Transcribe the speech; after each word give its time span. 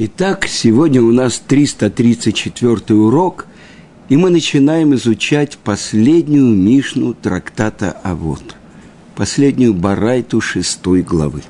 Итак, 0.00 0.46
сегодня 0.46 1.02
у 1.02 1.10
нас 1.10 1.42
334 1.44 2.96
урок, 2.96 3.46
и 4.08 4.16
мы 4.16 4.30
начинаем 4.30 4.94
изучать 4.94 5.58
последнюю 5.58 6.54
Мишну 6.54 7.14
трактата 7.14 7.90
Авод, 8.04 8.54
последнюю 9.16 9.74
Барайту 9.74 10.40
шестой 10.40 11.02
главы. 11.02 11.42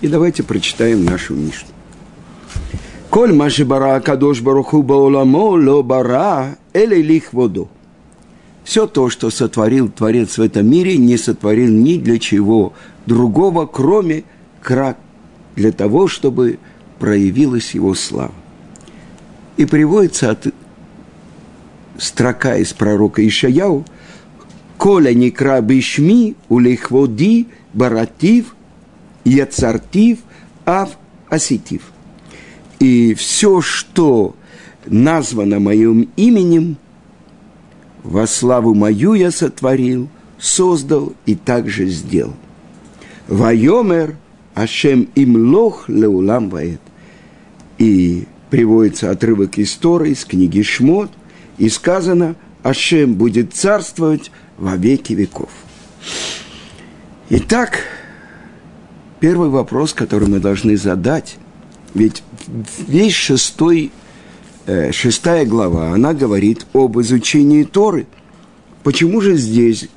И 0.00 0.08
давайте 0.08 0.42
прочитаем 0.42 1.04
нашу 1.04 1.36
Мишну. 1.36 1.68
Коль 3.08 3.32
маши 3.32 3.64
бара 3.64 4.00
кадош 4.00 4.40
баруху 4.40 4.82
бауламо 4.82 5.50
ло 5.50 5.80
бара 5.84 6.58
эле 6.72 7.00
лих 7.00 7.32
воду. 7.32 7.68
Все 8.64 8.88
то, 8.88 9.10
что 9.10 9.30
сотворил 9.30 9.88
Творец 9.90 10.38
в 10.38 10.42
этом 10.42 10.68
мире, 10.68 10.96
не 10.96 11.16
сотворил 11.16 11.70
ни 11.70 11.98
для 11.98 12.18
чего 12.18 12.72
другого, 13.06 13.66
кроме 13.66 14.24
крак, 14.60 14.98
для 15.54 15.70
того, 15.70 16.08
чтобы 16.08 16.58
проявилась 16.98 17.74
его 17.74 17.94
слава. 17.94 18.34
И 19.56 19.64
приводится 19.64 20.30
от 20.30 20.48
строка 21.98 22.56
из 22.56 22.72
пророка 22.72 23.26
Ишаяу 23.26 23.84
«Коля 24.78 25.14
некра 25.14 25.60
бишми 25.60 26.36
улихводи 26.48 27.48
баратив 27.72 28.54
яцартив 29.24 30.18
ав 30.66 30.90
аситив». 31.30 31.82
И 32.78 33.14
все, 33.14 33.62
что 33.62 34.36
названо 34.84 35.60
моим 35.60 36.10
именем, 36.16 36.76
во 38.02 38.26
славу 38.26 38.74
мою 38.74 39.14
я 39.14 39.30
сотворил, 39.30 40.08
создал 40.38 41.14
и 41.24 41.34
также 41.34 41.86
сделал. 41.86 42.34
Вайомер 43.28 44.16
Ашем 44.56 45.10
им 45.14 45.52
лох 45.52 45.86
леулам 45.86 46.48
ваэт 46.48 46.80
и 47.76 48.24
приводится 48.48 49.10
отрывок 49.10 49.58
из 49.58 49.74
Торы, 49.74 50.12
из 50.12 50.24
книги 50.24 50.62
Шмот, 50.62 51.10
и 51.58 51.68
сказано, 51.68 52.36
Ашем 52.62 53.16
будет 53.16 53.52
царствовать 53.52 54.30
во 54.56 54.76
веки 54.76 55.12
веков. 55.12 55.50
Итак, 57.28 57.80
первый 59.20 59.50
вопрос, 59.50 59.92
который 59.92 60.26
мы 60.26 60.40
должны 60.40 60.78
задать, 60.78 61.36
ведь 61.92 62.22
весь 62.88 63.12
шестой, 63.12 63.90
э, 64.64 64.90
шестая 64.90 65.44
глава, 65.44 65.92
она 65.92 66.14
говорит 66.14 66.66
об 66.72 66.98
изучении 66.98 67.64
Торы. 67.64 68.06
Почему 68.82 69.20
же 69.20 69.36
здесь 69.36 69.90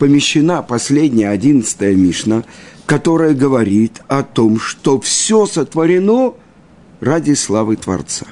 помещена 0.00 0.62
последняя 0.62 1.28
одиннадцатая 1.28 1.94
Мишна, 1.94 2.42
которая 2.90 3.34
говорит 3.34 4.02
о 4.08 4.24
том, 4.24 4.58
что 4.58 5.00
все 5.00 5.46
сотворено– 5.46 6.34
ради 7.00 7.34
славы 7.34 7.76
Творца. 7.76 8.26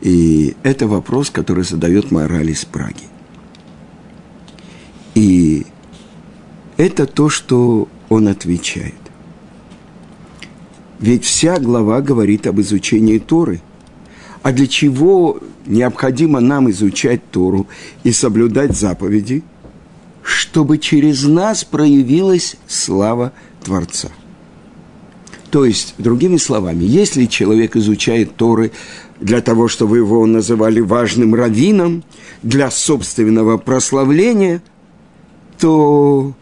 И 0.00 0.54
это 0.62 0.86
вопрос, 0.86 1.30
который 1.30 1.64
задает 1.64 2.12
мораль 2.12 2.50
из 2.50 2.64
Праги. 2.64 3.08
И 5.16 5.66
это 6.76 7.06
то, 7.06 7.28
что 7.28 7.88
он 8.08 8.28
отвечает. 8.28 8.94
Ведь 11.00 11.24
вся 11.24 11.58
глава 11.58 12.00
говорит 12.00 12.46
об 12.46 12.60
изучении 12.60 13.18
Торы. 13.18 13.60
А 14.44 14.52
для 14.52 14.68
чего 14.68 15.40
необходимо 15.66 16.38
нам 16.38 16.70
изучать 16.70 17.28
Тору 17.32 17.66
и 18.04 18.12
соблюдать 18.12 18.76
заповеди? 18.76 19.42
Чтобы 20.22 20.78
через 20.78 21.24
нас 21.24 21.64
проявилась 21.64 22.56
слава 22.66 23.32
Творца– 23.62 24.08
то 25.52 25.66
есть, 25.66 25.94
другими 25.98 26.38
словами, 26.38 26.82
если 26.84 27.26
человек 27.26 27.76
изучает 27.76 28.36
Торы 28.36 28.72
для 29.20 29.42
того, 29.42 29.68
чтобы 29.68 29.98
его 29.98 30.24
называли 30.24 30.80
важным 30.80 31.34
раввином, 31.34 32.04
для 32.42 32.70
собственного 32.70 33.58
прославления, 33.58 34.62
то 35.58 36.32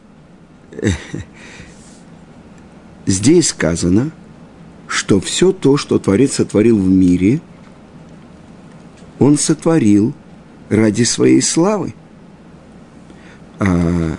здесь 3.06 3.48
сказано, 3.48 4.12
что 4.86 5.18
все 5.18 5.50
то, 5.50 5.76
что 5.76 5.98
Творец 5.98 6.34
сотворил 6.34 6.78
в 6.78 6.88
мире, 6.88 7.40
он 9.18 9.38
сотворил 9.38 10.14
ради 10.68 11.02
своей 11.02 11.42
славы. 11.42 11.94
А 13.60 14.16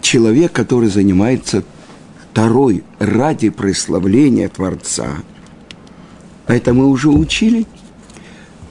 человек, 0.00 0.52
который 0.52 0.88
занимается 0.88 1.62
Второй– 2.32 2.82
ради 2.98 3.50
прославления 3.50 4.48
Творца. 4.48 5.08
Это 6.46 6.72
мы 6.72 6.86
уже 6.86 7.08
учили. 7.08 7.66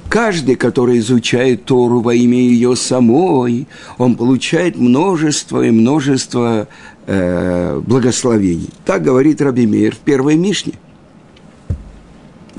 Каждый, 0.09 0.55
который 0.55 0.97
изучает 0.99 1.65
Тору 1.65 2.01
во 2.01 2.15
имя 2.15 2.37
ее 2.37 2.75
самой, 2.75 3.67
он 3.97 4.15
получает 4.15 4.75
множество 4.75 5.61
и 5.63 5.69
множество 5.71 6.67
э, 7.05 7.81
благословений. 7.85 8.69
Так 8.85 9.03
говорит 9.03 9.41
Раби 9.41 9.67
Мейер 9.67 9.93
в 9.93 9.99
первой 9.99 10.35
Мишне. 10.35 10.73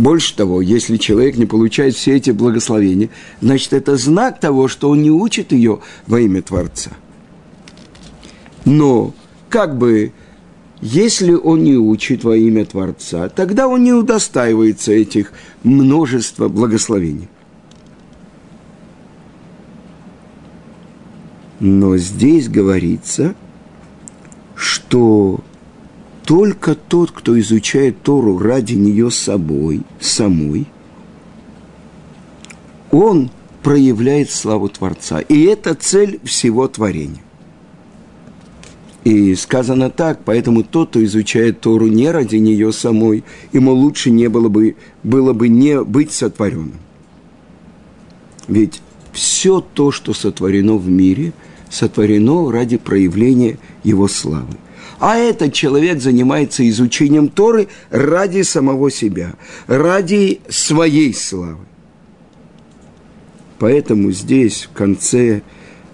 Больше 0.01 0.35
того, 0.35 0.63
если 0.63 0.97
человек 0.97 1.37
не 1.37 1.45
получает 1.45 1.95
все 1.95 2.17
эти 2.17 2.31
благословения, 2.31 3.11
значит, 3.43 3.75
это 3.75 3.99
знак 3.99 4.41
того, 4.41 4.67
что 4.67 4.89
он 4.89 5.03
не 5.03 5.11
учит 5.11 5.53
ее 5.53 5.81
во 6.07 6.19
имя 6.21 6.41
Творца. 6.41 6.93
Но 8.65 9.13
как 9.51 9.77
бы 9.77 10.15
если 10.81 11.35
он 11.35 11.65
не 11.65 11.75
учит 11.75 12.25
во 12.25 12.35
имя 12.35 12.65
Творца, 12.65 13.29
тогда 13.29 13.69
он 13.69 13.85
не 13.85 13.93
удостаивается 13.93 14.91
этих 14.91 15.35
множества 15.65 16.49
благословений. 16.49 17.29
Но 21.59 21.99
здесь 21.99 22.49
говорится, 22.49 23.35
что 24.55 25.41
только 26.31 26.77
тот, 26.77 27.11
кто 27.11 27.37
изучает 27.41 28.03
Тору 28.03 28.39
ради 28.39 28.75
нее 28.75 29.11
собой, 29.11 29.83
самой, 29.99 30.69
он 32.93 33.33
проявляет 33.65 34.31
славу 34.31 34.69
Творца. 34.69 35.19
И 35.19 35.43
это 35.43 35.75
цель 35.75 36.21
всего 36.23 36.69
творения. 36.69 37.25
И 39.03 39.35
сказано 39.35 39.91
так, 39.91 40.21
поэтому 40.25 40.63
тот, 40.63 40.91
кто 40.91 41.03
изучает 41.03 41.63
Тору 41.63 41.89
не 41.89 42.09
ради 42.13 42.37
нее 42.37 42.73
самой, 42.73 43.25
ему 43.53 43.73
лучше 43.73 44.13
не 44.13 44.29
было 44.29 44.49
бы, 44.49 44.77
было 45.03 45.33
бы 45.33 45.49
не 45.49 45.83
быть 45.83 46.13
сотворенным. 46.13 46.79
Ведь 48.47 48.81
все 49.11 49.61
то, 49.61 49.91
что 49.91 50.15
сотворено 50.15 50.77
в 50.77 50.89
мире, 50.89 51.33
сотворено 51.71 52.53
ради 52.53 52.77
проявления 52.77 53.59
его 53.83 54.07
славы. 54.07 54.55
А 54.99 55.17
этот 55.17 55.53
человек 55.53 56.01
занимается 56.01 56.69
изучением 56.69 57.29
Торы 57.29 57.69
ради 57.91 58.43
самого 58.43 58.91
себя, 58.91 59.35
ради 59.67 60.41
своей 60.49 61.15
славы. 61.15 61.65
Поэтому 63.59 64.11
здесь 64.13 64.69
в 64.71 64.77
конце 64.77 65.43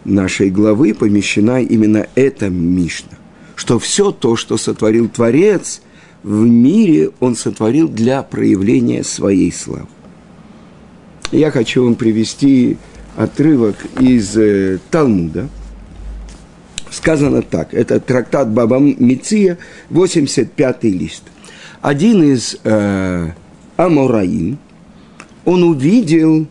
нашей 0.04 0.50
главы 0.50 0.94
помещена 0.94 1.62
именно 1.62 2.06
эта 2.14 2.48
Мишна, 2.48 3.18
что 3.56 3.78
все 3.78 4.12
то, 4.12 4.36
что 4.36 4.56
сотворил 4.56 5.08
Творец 5.08 5.82
в 6.22 6.44
мире, 6.44 7.10
он 7.20 7.36
сотворил 7.36 7.88
для 7.88 8.22
проявления 8.22 9.02
своей 9.02 9.52
славы. 9.52 9.88
Я 11.32 11.50
хочу 11.50 11.84
вам 11.84 11.96
привести 11.96 12.76
отрывок 13.16 13.76
из 13.98 14.36
э, 14.36 14.78
Талмуда. 14.90 15.48
Сказано 16.96 17.42
так, 17.42 17.74
это 17.74 18.00
трактат 18.00 18.48
Баба 18.50 18.78
Миция, 18.78 19.58
85-й 19.90 20.90
лист. 20.90 21.24
Один 21.82 22.22
из 22.22 22.56
э, 22.64 23.32
Амораим, 23.76 24.56
он 25.44 25.62
увидел 25.62 26.46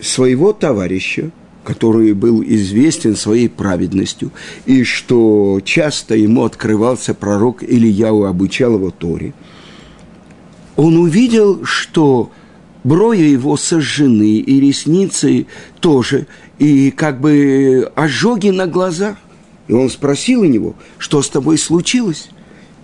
своего 0.00 0.52
товарища– 0.52 1.30
который 1.64 2.12
был 2.12 2.42
известен 2.42 3.14
своей 3.14 3.48
праведностью, 3.48 4.32
и 4.66 4.82
что 4.82 5.60
часто 5.64 6.16
ему 6.16 6.42
открывался 6.42 7.14
пророк 7.14 7.62
Ильяу, 7.62 8.24
обучал 8.24 8.74
его 8.74 8.90
Торе, 8.90 9.32
он 10.74 10.96
увидел, 10.96 11.64
что 11.64 12.32
брови 12.84 13.22
его 13.22 13.56
сожжены, 13.56 14.38
и 14.38 14.60
ресницы 14.60 15.46
тоже, 15.80 16.26
и 16.58 16.90
как 16.90 17.20
бы 17.20 17.90
ожоги 17.94 18.48
на 18.48 18.66
глазах. 18.66 19.16
И 19.68 19.72
он 19.72 19.90
спросил 19.90 20.42
у 20.42 20.44
него, 20.44 20.74
что 20.98 21.22
с 21.22 21.28
тобой 21.28 21.58
случилось? 21.58 22.30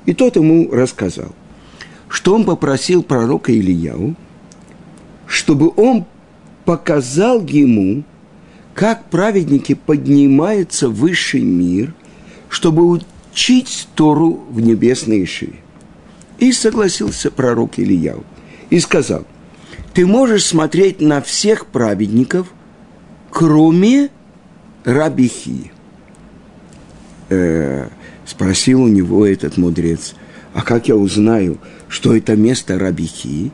И 0.06 0.15
тот 0.15 0.37
ему 0.37 0.71
рассказал, 0.71 1.35
что 2.09 2.35
он 2.35 2.45
попросил 2.45 3.03
пророка 3.03 3.53
Ильяу, 3.53 4.15
чтобы 5.27 5.73
он 5.77 6.06
показал 6.65 7.44
ему, 7.44 8.05
как 8.75 9.11
праведники 9.11 9.75
поднимаются 9.75 10.89
в 10.89 10.94
высший 10.94 11.43
мир, 11.43 11.93
чтобы 12.49 12.87
учить 12.87 13.89
Тору 13.94 14.44
в 14.51 14.61
небесной 14.61 15.25
Ишиве. 15.25 15.56
И 16.39 16.53
согласился 16.53 17.31
пророк 17.31 17.79
Ильяу 17.79 18.25
и 18.71 18.79
сказал, 18.79 19.27
ты 19.94 20.06
можешь 20.06 20.44
смотреть 20.44 21.00
на 21.00 21.20
всех 21.20 21.67
праведников, 21.67 22.49
кроме 23.31 24.11
Рабихи. 24.85 25.73
Э, 27.29 27.88
спросил 28.25 28.82
у 28.82 28.88
него 28.88 29.26
этот 29.26 29.56
мудрец, 29.56 30.14
а 30.55 30.62
как 30.62 30.88
я 30.88 30.96
узнаю, 30.96 31.58
что 31.88 32.17
это 32.17 32.37
место 32.37 32.79
Рабихи? 32.79 33.50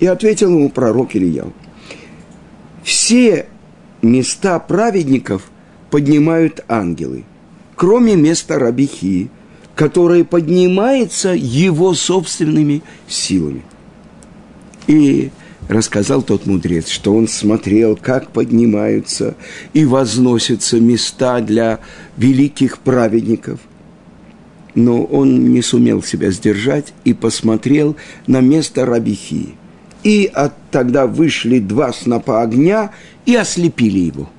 И 0.00 0.06
ответил 0.06 0.50
ему 0.50 0.70
пророк 0.70 1.14
Ильяу. 1.14 1.52
Все 2.82 3.46
места 4.02 4.58
праведников 4.58 5.50
поднимают 5.90 6.64
ангелы, 6.68 7.24
кроме 7.74 8.16
места 8.16 8.58
Рабихи, 8.58 9.30
которое 9.74 10.24
поднимается 10.24 11.30
его 11.34 11.94
собственными 11.94 12.82
силами. 13.06 13.62
И 14.86 15.30
рассказал 15.68 16.22
тот 16.22 16.46
мудрец, 16.46 16.88
что 16.88 17.14
он 17.14 17.28
смотрел, 17.28 17.96
как 17.96 18.30
поднимаются 18.30 19.36
и 19.74 19.84
возносятся 19.84 20.80
места 20.80 21.40
для 21.40 21.80
великих 22.16 22.78
праведников. 22.78 23.60
Но 24.74 25.04
он 25.04 25.52
не 25.52 25.62
сумел 25.62 26.02
себя 26.02 26.30
сдержать 26.30 26.92
и 27.04 27.12
посмотрел 27.12 27.96
на 28.26 28.40
место 28.40 28.86
Рабихи. 28.86 29.54
И 30.02 30.30
от 30.32 30.54
тогда 30.70 31.06
вышли 31.06 31.58
два 31.58 31.92
снопа 31.92 32.42
огня 32.42 32.92
и 33.26 33.34
ослепили 33.34 33.98
его. 33.98 34.30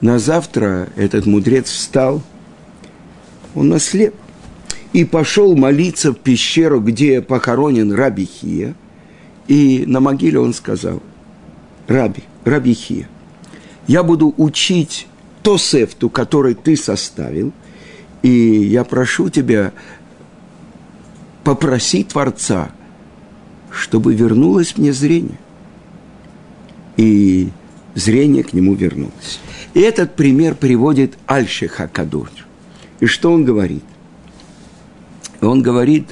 На 0.00 0.18
завтра 0.18 0.88
этот 0.96 1.26
мудрец 1.26 1.70
встал, 1.70 2.22
он 3.54 3.72
ослеп, 3.72 4.14
и 4.92 5.04
пошел 5.04 5.56
молиться 5.56 6.12
в 6.12 6.16
пещеру, 6.16 6.80
где 6.80 7.22
похоронен 7.22 7.92
Рабихия– 7.92 8.74
и 9.52 9.84
на 9.84 10.00
могиле 10.00 10.40
он 10.40 10.54
сказал, 10.54 11.02
Раби, 11.86 12.22
Раби 12.46 12.72
Хия, 12.72 13.06
я 13.86 14.02
буду 14.02 14.32
учить 14.38 15.06
то 15.42 15.58
сефту, 15.58 16.08
который 16.08 16.54
ты 16.54 16.74
составил, 16.74 17.52
и 18.22 18.30
я 18.30 18.82
прошу 18.82 19.28
тебя 19.28 19.74
попросить 21.44 22.08
Творца, 22.08 22.70
чтобы 23.70 24.14
вернулось 24.14 24.78
мне 24.78 24.94
зрение. 24.94 25.38
И 26.96 27.50
зрение 27.94 28.44
к 28.44 28.54
нему 28.54 28.72
вернулось. 28.72 29.38
И 29.74 29.80
этот 29.80 30.16
пример 30.16 30.54
приводит 30.54 31.18
Альше 31.26 31.68
Хакадур. 31.68 32.30
И 33.00 33.04
что 33.06 33.30
он 33.30 33.44
говорит? 33.44 33.84
Он 35.42 35.60
говорит, 35.60 36.08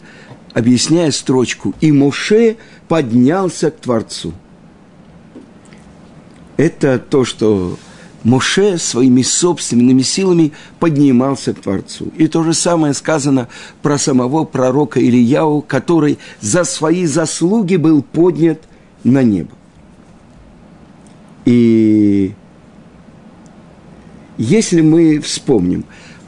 объясняя 0.53 1.11
строчку, 1.11 1.75
«И 1.81 1.93
Моше 1.93 2.57
поднялся 2.89 3.71
к 3.71 3.79
Творцу». 3.79 4.33
Это 6.57 6.99
то, 6.99 7.25
что 7.25 7.79
Моше 8.23 8.77
своими 8.77 9.23
собственными 9.23 10.03
силами 10.03 10.53
поднимался 10.79 11.55
к 11.55 11.61
Творцу. 11.61 12.13
И 12.19 12.27
то 12.29 12.43
же 12.43 12.53
самое 12.53 12.93
сказано 12.93 13.49
про 13.81 13.97
самого 13.97 14.45
пророка 14.45 15.01
Ильяу, 15.01 15.63
который 15.63 16.19
за 16.41 16.65
свои 16.65 17.07
заслуги 17.07 17.77
был 17.77 18.03
поднят 18.03 18.61
на 19.05 19.23
небо. 19.23 19.53
И 21.47 22.35
если 24.37 24.83
мы 24.83 25.21
вспомним, 25.21 25.85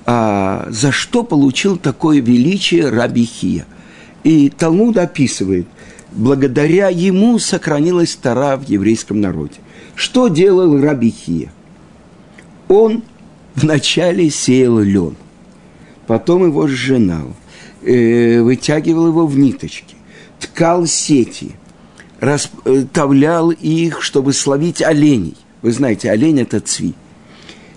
а 0.06 0.66
за 0.70 0.92
что 0.92 1.22
получил 1.22 1.76
такое 1.76 2.20
величие 2.20 2.88
Рабихия? 2.88 3.66
И 4.24 4.50
Талмуд 4.50 4.96
описывает, 4.98 5.66
благодаря 6.12 6.88
ему 6.88 7.38
сохранилась 7.38 8.14
Тара 8.14 8.56
в 8.56 8.69
еврейском 8.69 9.20
народе. 9.20 9.54
Что 9.94 10.28
делал 10.28 10.80
Рабихия? 10.80 11.52
Он 12.69 13.02
вначале 13.54 14.30
сеял 14.30 14.78
лен, 14.78 15.16
потом 16.06 16.46
его 16.46 16.66
сжинал, 16.66 17.34
э, 17.82 18.40
вытягивал 18.40 19.08
его 19.08 19.26
в 19.26 19.36
ниточки, 19.36 19.96
ткал 20.38 20.86
сети, 20.86 21.52
расставлял 22.20 23.50
их, 23.50 24.02
чтобы 24.02 24.32
словить 24.32 24.80
оленей. 24.80 25.36
Вы 25.60 25.72
знаете, 25.72 26.10
олень– 26.10 26.40
это 26.42 26.60
цви. 26.60 26.94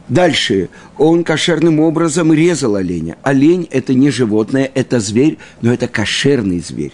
Дальше 0.07 0.69
он 0.98 1.24
кошерным 1.24 1.80
образом 1.80 2.31
резал 2.31 2.75
оленя. 2.75 3.18
Олень– 3.24 3.68
это 3.72 3.94
не 3.94 4.12
животное, 4.12 4.69
это 4.74 5.00
зверь, 5.00 5.38
но 5.62 5.74
это 5.74 5.88
кошерный 5.88 6.60
зверь. 6.60 6.94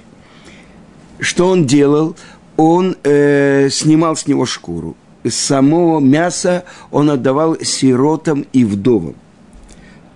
Что 1.19 1.47
он 1.47 1.65
делал? 1.65 2.15
Он 2.55 2.95
э, 3.03 3.69
снимал 3.69 4.15
с 4.15 4.27
него 4.27 4.45
шкуру. 4.45 4.95
Само 5.27 5.99
мясо 5.99 6.63
он 6.89 7.09
отдавал 7.09 7.57
сиротам 7.61 8.45
и 8.53 8.63
вдовам. 8.63 9.15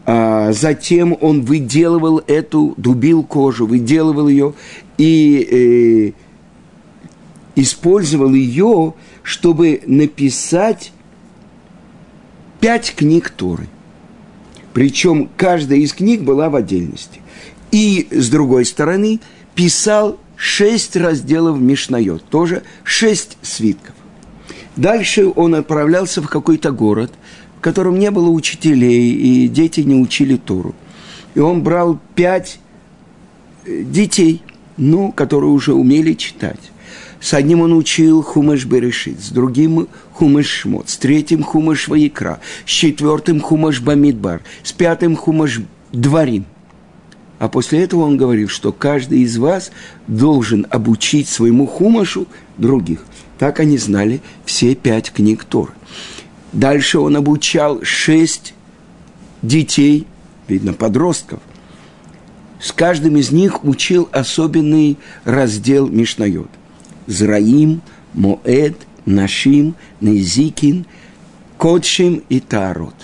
А 0.05 0.51
затем 0.53 1.17
он 1.19 1.41
выделывал 1.41 2.21
эту, 2.27 2.75
дубил 2.77 3.23
кожу, 3.23 3.65
выделывал 3.65 4.27
ее 4.27 4.53
и 4.97 6.13
э, 6.15 7.59
использовал 7.59 8.33
ее, 8.33 8.93
чтобы 9.23 9.81
написать 9.85 10.91
пять 12.65 12.95
книг 12.95 13.29
Торы. 13.29 13.67
Причем 14.73 15.29
каждая 15.37 15.77
из 15.77 15.93
книг 15.93 16.23
была 16.23 16.49
в 16.49 16.55
отдельности. 16.55 17.21
И, 17.69 18.07
с 18.09 18.27
другой 18.31 18.65
стороны, 18.65 19.19
писал 19.53 20.17
шесть 20.35 20.95
разделов 20.95 21.59
Мишнайот, 21.59 22.23
тоже 22.23 22.63
шесть 22.83 23.37
свитков. 23.43 23.93
Дальше 24.75 25.31
он 25.35 25.53
отправлялся 25.53 26.23
в 26.23 26.27
какой-то 26.27 26.71
город, 26.71 27.11
в 27.59 27.61
котором 27.61 27.99
не 27.99 28.09
было 28.09 28.29
учителей, 28.29 29.11
и 29.11 29.47
дети 29.47 29.81
не 29.81 29.93
учили 29.93 30.35
Тору. 30.35 30.73
И 31.35 31.39
он 31.39 31.61
брал 31.61 31.99
пять 32.15 32.57
э, 33.67 33.83
детей, 33.83 34.41
ну, 34.75 35.11
которые 35.11 35.51
уже 35.51 35.75
умели 35.75 36.13
читать. 36.13 36.71
С 37.25 37.33
одним 37.33 37.61
он 37.61 37.73
учил 37.73 38.21
Хумаш 38.21 38.65
Берешит, 38.65 39.19
с 39.19 39.31
другим 39.31 39.87
Хумаш 40.13 40.45
Шмот, 40.45 40.89
с 40.89 40.97
третьим 40.97 41.41
Хумаш 41.41 41.87
Ваикра, 41.87 42.39
с 42.67 42.69
четвертым 42.69 43.41
Хумаш 43.41 43.81
Бамидбар, 43.81 44.43
с 44.61 44.71
пятым 44.71 45.15
Хумаш 45.15 45.61
Дворим. 45.91 46.45
А 47.39 47.49
после 47.49 47.81
этого 47.81 48.01
он 48.01 48.15
говорил, 48.15 48.47
что 48.47 48.71
каждый 48.71 49.21
из 49.21 49.39
вас 49.39 49.71
должен 50.07 50.67
обучить 50.69 51.27
своему 51.27 51.65
хумашу 51.65 52.27
других. 52.59 53.03
Так 53.39 53.59
они 53.59 53.79
знали 53.79 54.21
все 54.45 54.75
пять 54.75 55.11
книг 55.11 55.45
Тор. 55.45 55.73
Дальше 56.53 56.99
он 56.99 57.15
обучал 57.15 57.81
шесть 57.81 58.53
детей, 59.41 60.05
видно, 60.47 60.73
подростков. 60.73 61.39
С 62.61 62.71
каждым 62.71 63.17
из 63.17 63.31
них 63.31 63.63
учил 63.63 64.09
особенный 64.11 64.99
раздел 65.23 65.87
Мишнайот– 65.87 66.51
Зраим, 67.07 67.81
Моэд, 68.13 68.75
Нашим, 69.05 69.75
Незикин, 70.01 70.85
Кодшим 71.57 72.23
и 72.29 72.39
Тарот. 72.39 72.95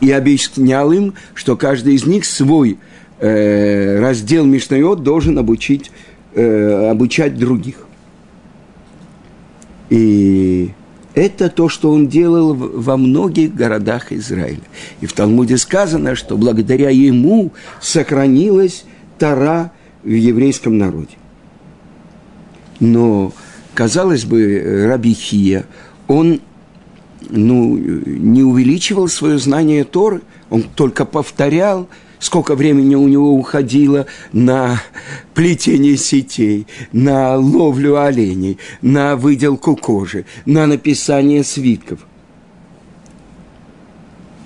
И 0.00 0.10
объяснял 0.10 0.92
им, 0.92 1.14
что 1.34 1.56
каждый 1.56 1.94
из 1.94 2.06
них 2.06 2.24
свой 2.24 2.78
э, 3.18 3.98
раздел 4.00 4.44
Мишнайот 4.44 5.02
должен 5.02 5.38
обучить, 5.38 5.90
э, 6.34 6.90
обучать 6.90 7.36
других. 7.36 7.86
И 9.90 10.70
это 11.14 11.50
то, 11.50 11.68
что 11.68 11.90
он 11.90 12.08
делал 12.08 12.54
во 12.54 12.96
многих 12.96 13.54
городах 13.54 14.12
Израиля. 14.12 14.62
И 15.00 15.06
в 15.06 15.12
Талмуде 15.12 15.58
сказано, 15.58 16.14
что 16.14 16.36
благодаря 16.36 16.90
ему 16.90 17.52
сохранилась 17.80 18.84
Тара 19.18 19.72
в 20.02 20.08
еврейском 20.08 20.78
народе. 20.78 21.16
Но, 22.82 23.32
казалось 23.74 24.24
бы, 24.24 24.88
Рабихия, 24.88 25.66
он 26.08 26.40
ну, 27.30 27.76
не 27.78 28.42
увеличивал 28.42 29.06
свое 29.06 29.38
знание 29.38 29.84
Торы, 29.84 30.22
он 30.50 30.64
только 30.64 31.04
повторял, 31.04 31.88
сколько 32.18 32.56
времени 32.56 32.96
у 32.96 33.06
него 33.06 33.34
уходило 33.34 34.06
на 34.32 34.82
плетение 35.32 35.96
сетей, 35.96 36.66
на 36.90 37.36
ловлю 37.36 38.00
оленей, 38.00 38.58
на 38.80 39.14
выделку 39.14 39.76
кожи, 39.76 40.24
на 40.44 40.66
написание 40.66 41.44
свитков. 41.44 42.00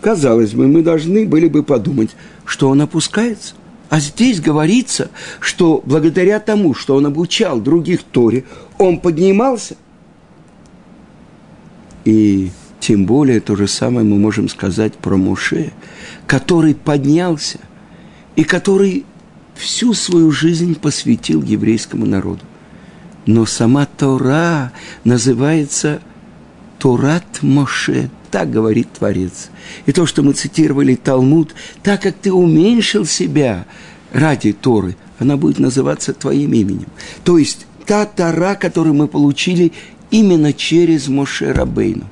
Казалось 0.03 0.53
бы, 0.53 0.69
мы 0.69 0.83
должны 0.83 1.25
были 1.25 1.49
бы 1.49 1.63
подумать, 1.63 2.15
что 2.45 2.69
он 2.69 2.83
опускается– 2.83 3.55
а 3.89 4.01
здесь 4.01 4.41
говорится, 4.41 5.11
что 5.41 5.83
благодаря 5.85 6.41
тому, 6.41 6.75
что 6.75 6.97
он 6.97 7.07
обучал 7.07 7.61
других 7.61 8.03
Торе, 8.03 8.45
он 8.79 8.99
поднимался. 8.99 9.77
И 12.05 12.51
тем 12.81 13.07
более 13.07 13.41
то 13.41 13.57
же 13.57 13.69
самое 13.69 14.07
мы 14.07 14.17
можем 14.17 14.49
сказать 14.49 14.95
про 14.95 15.17
Муше, 15.17 15.73
который 16.27 16.75
поднялся 16.75 17.59
и 18.35 18.45
который 18.45 19.05
всю 19.55 19.95
свою 19.95 20.31
жизнь 20.31 20.75
посвятил 20.75 21.43
еврейскому 21.43 22.07
народу. 22.07 22.43
Но 23.25 23.47
сама 23.47 23.87
Тора 23.87 24.73
называется 25.05 26.01
Турат 26.79 27.43
Моше, 27.43 28.11
так 28.31 28.51
говорит 28.51 28.93
Творец. 28.93 29.51
И 29.87 29.93
то, 29.93 30.07
что 30.07 30.23
мы 30.23 30.33
цитировали 30.33 30.95
Талмуд, 30.95 31.55
так 31.83 32.03
как 32.03 32.15
ты 32.17 32.33
уменьшил 32.33 33.07
себя 33.07 33.67
ради 34.13 34.53
Торы, 34.53 34.97
она 35.19 35.37
будет 35.37 35.59
называться 35.59 36.13
твоим 36.13 36.53
именем. 36.53 36.89
То 37.25 37.39
есть 37.39 37.67
та 37.87 38.05
Тора, 38.05 38.55
которую 38.55 38.95
мы 38.95 39.09
получили 39.09 39.73
именно 40.11 40.53
через 40.53 41.09
Моше 41.09 41.53
Рабейну. 41.53 42.05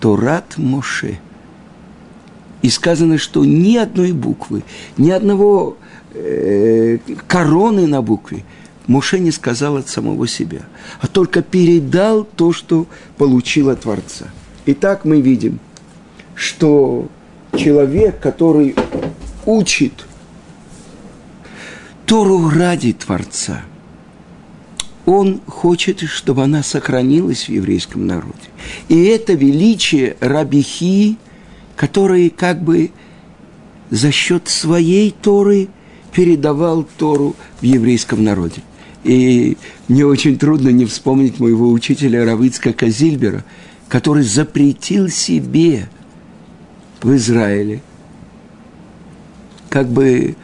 Торат 0.00 0.56
Моше. 0.56 1.18
И 2.62 2.70
сказано, 2.70 3.18
что 3.18 3.44
ни 3.44 3.76
одной 3.76 4.12
буквы, 4.12 4.62
ни 4.96 5.10
одного 5.10 5.76
э, 6.14 6.98
короны 7.26 7.86
на 7.86 8.02
букве 8.02 8.44
Моше 8.86 9.18
не 9.18 9.30
сказал 9.30 9.76
от 9.76 9.88
самого 9.88 10.26
себя, 10.26 10.62
а 11.00 11.06
только 11.06 11.42
передал 11.42 12.24
то, 12.24 12.52
что 12.52 12.86
получил 13.16 13.70
от 13.70 13.82
Творца. 13.82 14.26
Итак, 14.66 15.04
мы 15.04 15.20
видим, 15.20 15.60
что 16.34 17.08
человек, 17.56 18.20
который 18.20 18.74
учит 19.46 19.92
Тору 22.06 22.48
ради 22.48 22.92
Творца, 22.92 23.62
он 25.06 25.40
хочет, 25.46 26.00
чтобы 26.00 26.44
она 26.44 26.62
сохранилась 26.62 27.44
в 27.44 27.48
еврейском 27.48 28.06
народе. 28.06 28.34
И 28.88 29.04
это 29.04 29.32
величие 29.32 30.16
Рабихи, 30.20 31.16
который 31.76 32.30
как 32.30 32.62
бы 32.62 32.90
за 33.90 34.12
счет 34.12 34.48
своей 34.48 35.10
Торы 35.10 35.68
передавал 36.12 36.84
Тору 36.98 37.34
в 37.60 37.64
еврейском 37.64 38.22
народе. 38.22 38.62
И 39.04 39.56
мне 39.88 40.06
очень 40.06 40.38
трудно 40.38 40.68
не 40.68 40.84
вспомнить 40.84 41.40
моего 41.40 41.70
учителя 41.70 42.24
Равицка 42.24 42.72
Казильбера, 42.72 43.44
который 43.88 44.22
запретил 44.22 45.08
себе 45.08 45.88
в 47.02 47.14
Израиле 47.14 47.82
как 49.68 49.88
бы 49.88 50.36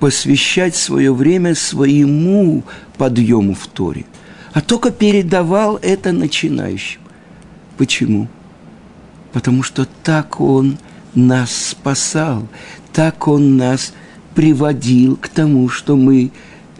посвящать 0.00 0.74
свое 0.74 1.14
время 1.14 1.54
своему 1.54 2.64
подъему 2.98 3.54
в 3.54 3.66
Торе, 3.68 4.04
а 4.52 4.60
только 4.60 4.90
передавал 4.90 5.78
это 5.80 6.12
начинающим. 6.12 7.00
Почему? 7.78 8.28
Потому 9.32 9.62
что 9.62 9.86
так 10.02 10.40
он 10.40 10.78
нас 11.14 11.68
спасал, 11.70 12.48
так 12.92 13.28
он 13.28 13.56
нас 13.56 13.94
приводил 14.34 15.16
к 15.16 15.28
тому, 15.28 15.68
что 15.68 15.96
мы 15.96 16.32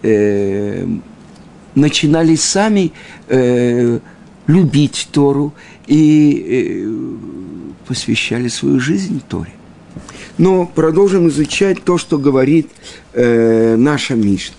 э, 0.02 0.86
начинали 1.74 2.36
сами 2.36 2.92
э, 3.28 3.98
любить 4.46 5.08
Тору 5.12 5.54
и 5.86 6.44
э, 6.46 7.86
посвящали 7.86 8.48
свою 8.48 8.80
жизнь 8.80 9.22
Торе. 9.28 9.52
Но 10.38 10.66
продолжим 10.66 11.28
изучать 11.28 11.84
то, 11.84 11.98
что 11.98 12.18
говорит 12.18 12.68
э, 13.12 13.76
наша 13.76 14.14
Мишна. 14.14 14.56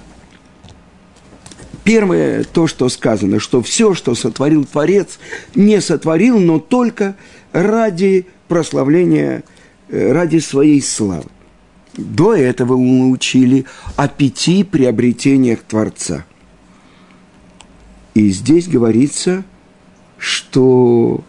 Первое, 1.84 2.43
то, 2.43 2.65
что 2.65 2.89
сказано, 2.89 3.39
что 3.39 3.62
все, 3.62 3.93
что 3.93 4.15
сотворил 4.15 4.65
Творец, 4.65 5.19
не 5.53 5.79
сотворил, 5.81 6.39
но 6.39 6.60
только 6.60 7.15
ради 7.51 8.25
прославления, 8.48 9.43
э, 9.89 10.12
ради 10.12 10.39
своей 10.39 10.81
славы. 10.81 11.29
До 11.95 12.34
этого 12.34 12.75
мы 12.75 13.12
учили 13.12 13.65
о 13.95 14.07
пяти 14.07 14.63
приобретениях 14.63 15.60
Творца. 15.62 16.25
И 18.15 18.29
здесь 18.31 18.67
говорится, 18.67 19.43
что 20.17 21.24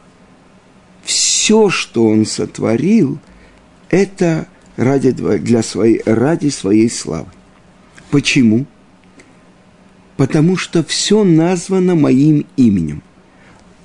все, 1.05 1.69
что 1.69 2.07
он 2.07 2.25
сотворил, 2.25 3.19
это 3.91 4.49
ради, 4.77 5.11
для 5.11 5.63
своей, 5.63 6.01
ради 6.07 6.49
своей 6.49 6.89
славы. 6.89 7.29
Почему? 8.11 8.67
потому 10.17 10.57
что 10.57 10.83
все 10.83 11.25
названо 11.25 11.95
моим 11.95 12.47
именем. 12.57 13.03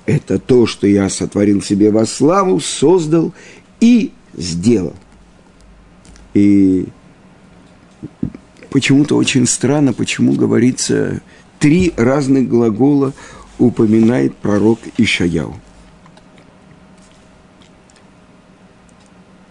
Это 0.06 0.40
то, 0.40 0.66
что 0.66 0.88
я 0.88 1.10
сотворил 1.10 1.62
себе 1.62 1.92
во 1.92 2.06
славу, 2.06 2.60
создал 2.60 3.34
и 3.80 4.12
сделал. 4.34 4.96
И 6.34 6.88
почему-то 8.70 9.16
очень 9.16 9.46
странно, 9.46 9.94
почему 9.94 10.34
говорится 10.34 11.22
три 11.62 11.94
разных 11.96 12.50
глагола 12.50 13.14
упоминает 13.60 14.36
пророк 14.36 14.80
Ишаяу. 14.98 15.56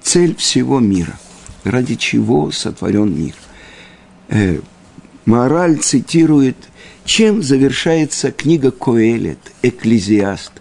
Цель 0.03 0.35
всего 0.35 0.81
мира, 0.81 1.19
ради 1.63 1.95
чего 1.95 2.51
сотворен 2.51 3.17
мир. 3.17 3.35
Э, 4.29 4.59
Мораль 5.25 5.79
цитирует 5.79 6.57
чем 7.05 7.43
завершается 7.43 8.33
книга 8.33 8.71
Коэлет, 8.73 9.39
Экклезиаст, 9.63 10.53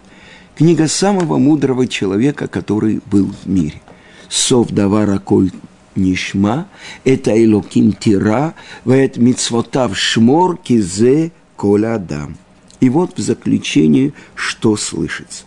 книга 0.56 0.86
самого 0.86 1.38
мудрого 1.38 1.86
человека, 1.86 2.46
который 2.46 3.00
был 3.06 3.32
в 3.42 3.48
мире. 3.48 3.80
Сов 4.28 4.68
давара 4.68 5.18
коль 5.18 5.50
нишма, 5.96 6.68
это 7.04 7.32
Элоким 7.32 7.92
тира, 7.92 8.54
ваэт 8.84 9.16
мицвотав 9.16 9.96
шмор 9.96 10.56
кизе 10.56 11.32
коля 11.60 11.96
адам. 11.96 12.38
И 12.80 12.88
вот 12.88 13.18
в 13.18 13.20
заключение, 13.20 14.14
что 14.34 14.78
слышится. 14.78 15.44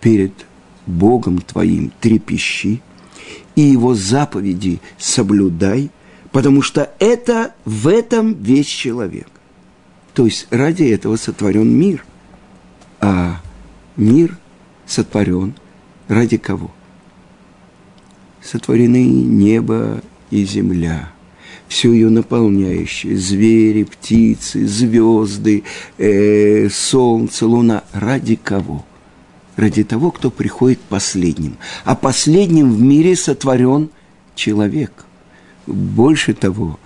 Перед 0.00 0.32
Богом 0.86 1.42
твоим 1.42 1.92
трепещи, 2.00 2.80
и 3.54 3.60
Его 3.60 3.94
заповеди 3.94 4.80
соблюдай, 4.96 5.90
потому 6.30 6.62
что 6.62 6.94
это 6.98 7.54
в 7.66 7.88
этом 7.88 8.42
весь 8.42 8.66
человек. 8.66 9.28
То 10.14 10.24
есть 10.24 10.46
ради 10.48 10.84
этого 10.84 11.16
сотворен 11.16 11.68
мир. 11.68 12.06
А 12.98 13.42
мир 13.98 14.38
сотворен 14.86 15.52
ради 16.08 16.38
кого? 16.38 16.70
Сотворены 18.40 19.04
небо 19.04 20.00
и 20.30 20.46
земля, 20.46 21.11
все 21.72 21.90
ее 21.90 22.10
наполняющее, 22.10 23.16
звери, 23.16 23.84
птицы, 23.84 24.66
звезды, 24.66 25.64
э, 25.96 26.68
солнце, 26.68 27.46
луна. 27.46 27.82
Ради 27.92 28.36
кого? 28.36 28.84
Ради 29.56 29.82
того, 29.82 30.10
кто 30.10 30.30
приходит 30.30 30.80
последним. 30.80 31.56
А 31.84 31.94
последним 31.94 32.70
в 32.74 32.82
мире 32.82 33.16
сотворен 33.16 33.88
человек. 34.34 35.06
Больше 35.66 36.34
того, 36.34 36.78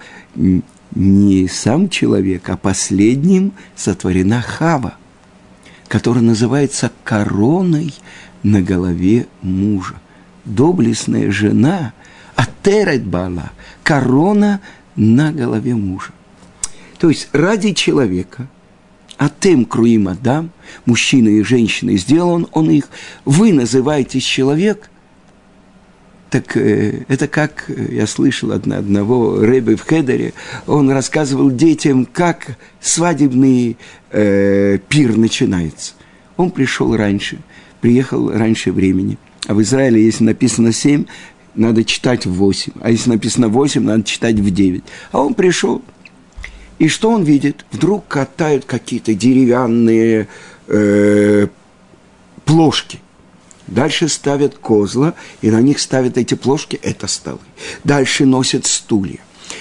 не 0.95 1.49
сам 1.49 1.89
человек, 1.89 2.49
а 2.49 2.57
последним 2.57 3.55
сотворена 3.75 4.41
Хава, 4.41 4.95
которая 5.89 6.23
называется 6.23 6.93
короной 7.03 7.93
на 8.45 8.63
голове 8.63 9.27
мужа. 9.43 9.97
Доблестная 10.45 11.33
жена, 11.33 11.93
Атерет 12.37 13.05
Бала, 13.05 13.51
корона 13.83 14.61
на 14.95 15.33
голове 15.33 15.75
мужа. 15.75 16.13
То 16.99 17.09
есть 17.09 17.29
ради 17.33 17.73
человека, 17.73 18.47
а 19.19 19.29
тем 19.29 19.65
круим 19.65 20.09
Адам, 20.09 20.51
мужчина 20.85 21.29
и 21.29 21.43
женщина, 21.43 21.97
сделан 21.97 22.47
он 22.53 22.71
их, 22.71 22.89
вы 23.25 23.53
называетесь 23.53 24.25
человек– 24.25 24.91
так 26.31 26.57
э, 26.57 27.05
это 27.09 27.29
как, 27.29 27.65
э, 27.69 27.95
я 27.95 28.07
слышал 28.07 28.53
от 28.53 28.67
одного 28.67 29.41
Рэбе 29.41 29.77
в 29.77 29.83
Хедере, 29.83 30.33
он 30.67 30.91
рассказывал 30.91 31.51
детям, 31.51 32.05
как 32.05 32.59
свадебный 32.81 33.77
э, 34.11 34.79
пир 34.89 35.17
начинается. 35.17 35.95
Он 36.37 36.51
пришел 36.51 36.97
раньше, 36.97 37.39
приехал 37.81 38.31
раньше 38.31 38.73
времени. 38.73 39.19
А 39.47 39.55
в 39.55 39.63
Израиле, 39.63 40.05
если 40.05 40.25
написано 40.25 40.73
семь, 40.73 41.05
надо 41.57 41.85
читать 41.85 42.27
в 42.27 42.33
восемь. 42.33 42.73
А 42.81 42.91
если 42.91 43.11
написано 43.11 43.49
восемь, 43.49 43.83
надо 43.83 44.05
читать 44.05 44.37
в 44.37 44.51
девять. 44.51 44.85
А 45.13 45.21
он 45.21 45.35
пришел, 45.35 45.83
и 46.79 46.89
что 46.89 47.11
он 47.11 47.25
видит? 47.25 47.65
Вдруг 47.71 48.07
катают 48.07 48.65
какие-то 48.65 49.15
деревянные 49.15 50.29
э, 50.69 51.49
плошки. 52.45 53.01
Дальше 53.67 54.09
ставят 54.09 54.57
козла, 54.59 55.15
и 55.41 55.51
на 55.51 55.61
них 55.61 55.81
ставят 55.81 56.19
эти 56.19 56.35
плошки, 56.35 56.79
это 56.83 57.07
столы. 57.07 57.41
Дальше 57.83 58.25
носят 58.25 58.67
стулья. 58.67 59.19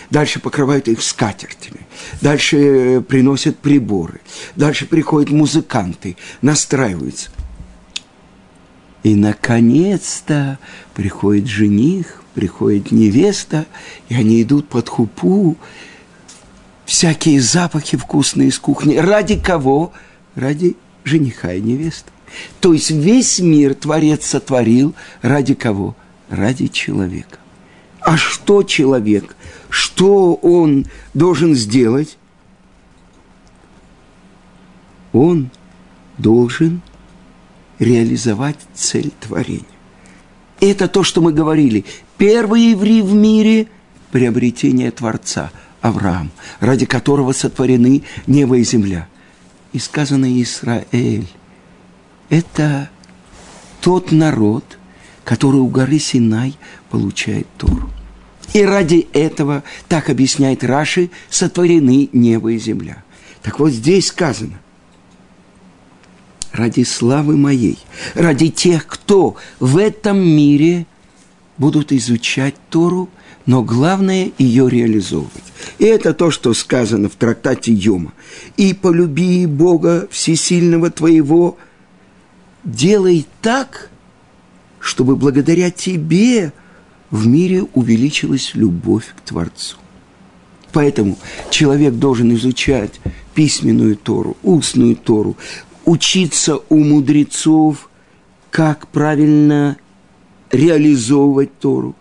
Дальше 0.09 0.39
покрывают 0.39 0.87
их 0.87 1.01
скатертями. 1.01 1.87
Дальше 2.21 2.57
э, 2.57 3.01
приносят 3.01 3.57
приборы. 3.57 4.21
Дальше 4.55 4.85
приходят 4.85 5.31
музыканты, 5.31 6.17
настраиваются. 6.41 7.29
И, 9.05 9.13
наконец-то, 9.13 10.57
приходит 10.95 11.45
жених, 11.45 12.23
приходит 12.33 12.91
невеста, 12.91 13.67
и 14.09 14.15
они 14.15 14.41
идут 14.41 14.67
под 14.67 14.89
хупу, 14.89 15.57
всякие 16.85 17.39
запахи 17.39 17.97
вкусные 17.97 18.47
из 18.47 18.57
кухни. 18.57 18.95
Ради 18.95 19.39
кого? 19.39 19.93
Ради 20.33 20.75
жениха 21.03 21.53
и 21.53 21.61
невесты. 21.61 22.09
То 22.59 22.73
есть 22.73 22.89
весь 22.89 23.37
мир 23.37 23.75
Творец 23.75 24.25
сотворил 24.25 24.95
ради 25.21 25.53
кого? 25.53 25.95
Ради 26.31 26.65
человека. 26.65 27.37
А 28.01 28.17
что 28.17 28.63
человек? 28.63 29.35
Что 29.69 30.33
он 30.33 30.87
должен 31.13 31.53
сделать? 31.53 32.17
Он 35.13 35.51
должен 36.17 36.81
реализовать 37.79 38.57
цель 38.73 39.11
творения. 39.19 39.65
Это 40.59 40.87
то, 40.87 41.03
что 41.03 41.21
мы 41.21 41.33
говорили. 41.33 41.85
Первый 42.17 42.71
еврей 42.71 43.01
в 43.01 43.13
мире– 43.13 43.67
приобретение 44.11 44.91
Творца, 44.91 45.51
Авраам, 45.81 46.31
ради 46.59 46.85
которого 46.85 47.33
сотворены 47.33 48.03
небо 48.27 48.57
и 48.57 48.63
земля. 48.63 49.07
И 49.73 49.79
сказано 49.79 50.41
Израиль– 50.41 51.27
это 52.29 52.89
тот 53.81 54.11
народ, 54.11 54.77
который 55.23 55.59
у 55.59 55.67
горы 55.67 55.99
Синай 55.99 56.55
получает 56.89 57.47
Тору. 57.57 57.89
И 58.53 58.63
ради 58.63 59.07
этого, 59.11 59.63
так 59.89 60.09
объясняет 60.09 60.63
Раши, 60.63 61.09
сотворены 61.29 62.09
небо 62.13 62.53
и 62.53 62.57
земля. 62.57 63.03
Так 63.41 63.59
вот 63.59 63.71
здесь 63.71 64.07
сказано, 64.07 64.59
ради 66.55 66.83
славы 66.83 67.35
моей, 67.37 67.77
ради 68.13 68.49
тех, 68.49 68.87
кто 68.87 69.35
в 69.59 69.77
этом 69.77 70.17
мире 70.19 70.85
будут 71.57 71.91
изучать 71.91 72.55
Тору, 72.69 73.09
но 73.45 73.61
главное 73.61 74.31
ее 74.37 74.69
реализовывать. 74.69 75.43
И 75.77 75.85
это 75.85 76.13
то, 76.13 76.31
что 76.31 76.53
сказано 76.53 77.09
в 77.09 77.15
трактате 77.15 77.71
Йома. 77.71 78.13
«И 78.57 78.73
полюби 78.73 79.45
Бога 79.45 80.07
Всесильного 80.09 80.89
твоего, 80.89 81.57
делай 82.63 83.25
так, 83.41 83.89
чтобы 84.79 85.15
благодаря 85.15 85.71
тебе 85.71 86.53
в 87.11 87.27
мире 87.27 87.63
увеличилась 87.73 88.51
любовь 88.53 89.13
к 89.15 89.21
Творцу». 89.21 89.77
Поэтому 90.73 91.17
человек 91.51 91.93
должен 91.93 92.33
изучать 92.33 92.99
письменную 93.33 93.95
Тору, 93.95 94.35
устную 94.43 94.95
Тору, 94.97 95.37
учиться 95.85 96.59
у 96.69 96.77
мудрецов, 96.83 97.89
как 98.49 98.87
правильно 98.87 99.77
реализовывать 100.51 101.57
Тору, 101.59 101.95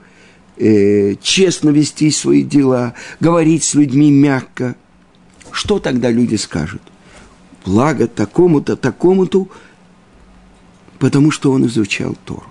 э, 0.56 1.14
честно 1.22 1.70
вести 1.70 2.10
свои 2.10 2.42
дела, 2.42 2.94
говорить 3.20 3.64
с 3.64 3.74
людьми 3.74 4.10
мягко. 4.10 4.76
Что 5.50 5.78
тогда 5.78 6.10
люди 6.10 6.36
скажут? 6.36 6.82
Благо 7.64 8.06
такому-то, 8.06 8.76
такому-то, 8.76 9.48
потому 10.98 11.30
что 11.30 11.52
он 11.52 11.66
изучал 11.66 12.16
Тору. 12.24 12.44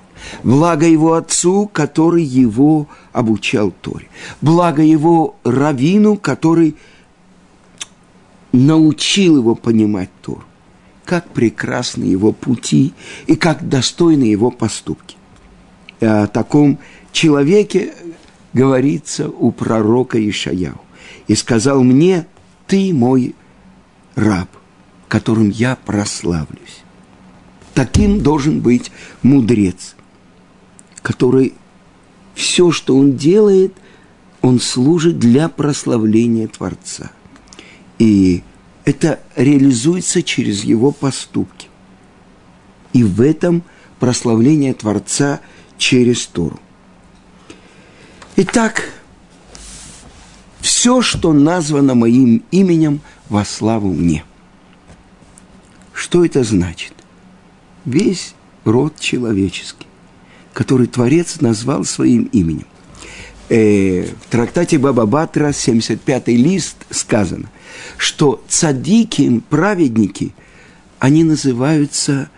Благо 0.43 0.87
его 0.87 1.13
отцу, 1.13 1.69
который 1.71 2.23
его 2.23 2.87
обучал 3.11 3.71
Торе. 3.71 4.07
Благо 4.41 4.81
его 4.81 5.35
равину, 5.43 6.15
который 6.15 6.75
научил 8.53 9.37
его 9.37 9.55
понимать 9.55 10.09
Тору 10.21 10.43
как 11.05 11.29
прекрасны 11.29 12.03
его 12.03 12.31
пути 12.31 12.93
и 13.27 13.35
как 13.35 13.67
достойны 13.67 14.23
его 14.23 14.51
поступки. 14.51 15.17
О 15.99 16.27
таком 16.27 16.79
человеке 17.11 17.93
говорится 18.53 19.29
у 19.29 19.51
пророка 19.51 20.17
Ишаяу. 20.29 20.79
«И 21.27 21.35
сказал 21.35 21.83
мне, 21.83 22.27
ты 22.67 22.93
мой 22.93 23.35
раб, 24.15 24.49
которым 25.07 25.49
я 25.49 25.75
прославлюсь». 25.75 26.83
Таким 27.73 28.21
должен 28.21 28.59
быть 28.59 28.91
мудрец, 29.23 29.95
который 31.01 31.53
все, 32.35 32.71
что 32.71 32.97
он 32.97 33.15
делает, 33.15 33.73
он 34.41 34.59
служит 34.59 35.17
для 35.17 35.49
прославления 35.49 36.47
Творца. 36.47 37.11
И 37.97 38.43
это 38.85 39.19
реализуется 39.35 40.23
через 40.23 40.63
его 40.63 40.91
поступки. 40.91 41.67
И 42.91 43.03
в 43.03 43.21
этом 43.21 43.63
прославление 43.99 44.73
Творца 44.73 45.39
через 45.77 46.25
Тору. 46.27 46.59
Итак, 48.35 48.89
все, 50.59 51.01
что 51.01 51.33
названо 51.33 51.95
моим 51.95 52.43
именем, 52.51 53.01
во 53.29 53.45
славу 53.45 53.93
мне. 53.93 54.23
Что 55.93 56.25
это 56.25 56.43
значит? 56.43 56.93
Весь 57.85 58.35
род 58.65 58.99
человеческий, 58.99 59.87
который 60.53 60.87
Творец 60.87 61.41
назвал 61.41 61.85
своим 61.85 62.23
именем. 62.25 62.67
Э, 63.55 64.05
в 64.05 64.31
трактате 64.31 64.79
Баба 64.79 65.05
Батра, 65.05 65.49
75-й 65.49 66.35
лист, 66.35 66.77
сказано– 66.89 67.49
что 67.97 68.43
цадики, 68.47 69.41
праведники, 69.49 70.33
они 70.99 71.23
называются 71.23 72.29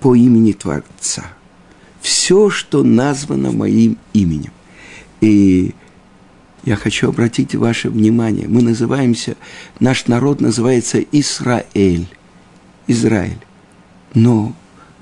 по 0.00 0.14
имени 0.14 0.52
Творца. 0.52 1.24
Все, 2.00 2.50
что 2.50 2.82
названо 2.82 3.52
моим 3.52 3.98
именем. 4.12 4.52
И 5.20 5.74
я 6.64 6.76
хочу 6.76 7.08
обратить 7.08 7.54
ваше 7.54 7.90
внимание, 7.90 8.48
мы 8.48 8.62
называемся, 8.62 9.36
наш 9.80 10.06
народ 10.06 10.40
называется 10.40 11.00
Израиль. 11.12 12.06
Израиль. 12.86 13.38
Но 14.14 14.54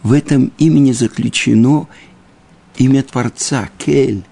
в 0.03 0.13
этом 0.13 0.53
имени 0.59 0.93
заключено 0.93 1.89
имя 2.77 3.03
Творца, 3.03 3.69
Кель, 3.79 4.25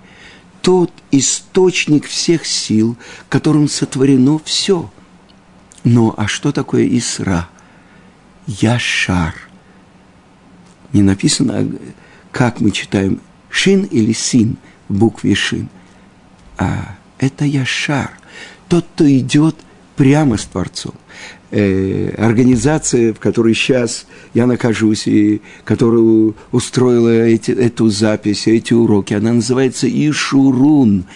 тот 0.62 0.90
источник 1.11 2.07
всех 2.07 2.46
сил, 2.46 2.96
которым 3.29 3.68
сотворено 3.68 4.38
все– 4.38 4.90
но 5.85 6.14
а 6.16 6.29
что 6.29 6.53
такое 6.53 6.87
Исра? 6.87 7.48
Яшар. 8.46 9.35
Не 10.92 11.03
написано, 11.03 11.68
как 12.31 12.61
мы 12.61 12.70
читаем, 12.70 13.20
шин 13.51 13.85
или 13.85 14.12
син 14.12 14.57
в 14.88 14.94
букве 14.98 15.35
шин. 15.35 15.68
А 16.59 16.96
это 17.18 17.44
Яшар. 17.44 18.12
Тот, 18.68 18.87
кто 18.94 19.11
идет 19.11 19.57
прямо 19.96 20.37
с 20.37 20.44
Творцом. 20.44 20.94
Э, 21.50 22.14
организация, 22.18 23.12
в 23.12 23.18
которой 23.18 23.55
сейчас 23.55 24.07
я 24.35 24.46
нахожусь, 24.46 25.07
и 25.07 25.42
которая 25.64 26.33
устроила 26.50 27.11
эти, 27.11 27.50
эту 27.50 27.88
запись, 27.88 28.46
эти 28.46 28.72
уроки, 28.72 29.14
она 29.14 29.33
называется 29.33 29.88
Ишурун– 29.88 31.05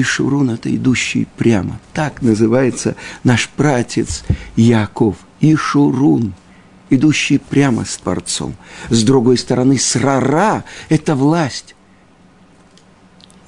и 0.00 0.02
Шурун– 0.02 0.50
это 0.52 0.74
идущий 0.74 1.26
прямо. 1.36 1.78
Так 1.92 2.22
называется 2.22 2.96
наш 3.24 3.48
пратец 3.48 4.24
Яков. 4.56 5.16
И 5.40 5.54
Шурун– 5.56 6.32
идущий 6.90 7.38
прямо 7.38 7.84
с 7.84 7.96
Творцом. 7.98 8.54
С 8.88 9.02
другой 9.02 9.36
стороны, 9.36 9.78
Срара– 9.78 10.64
это 10.88 11.14
власть. 11.14 11.74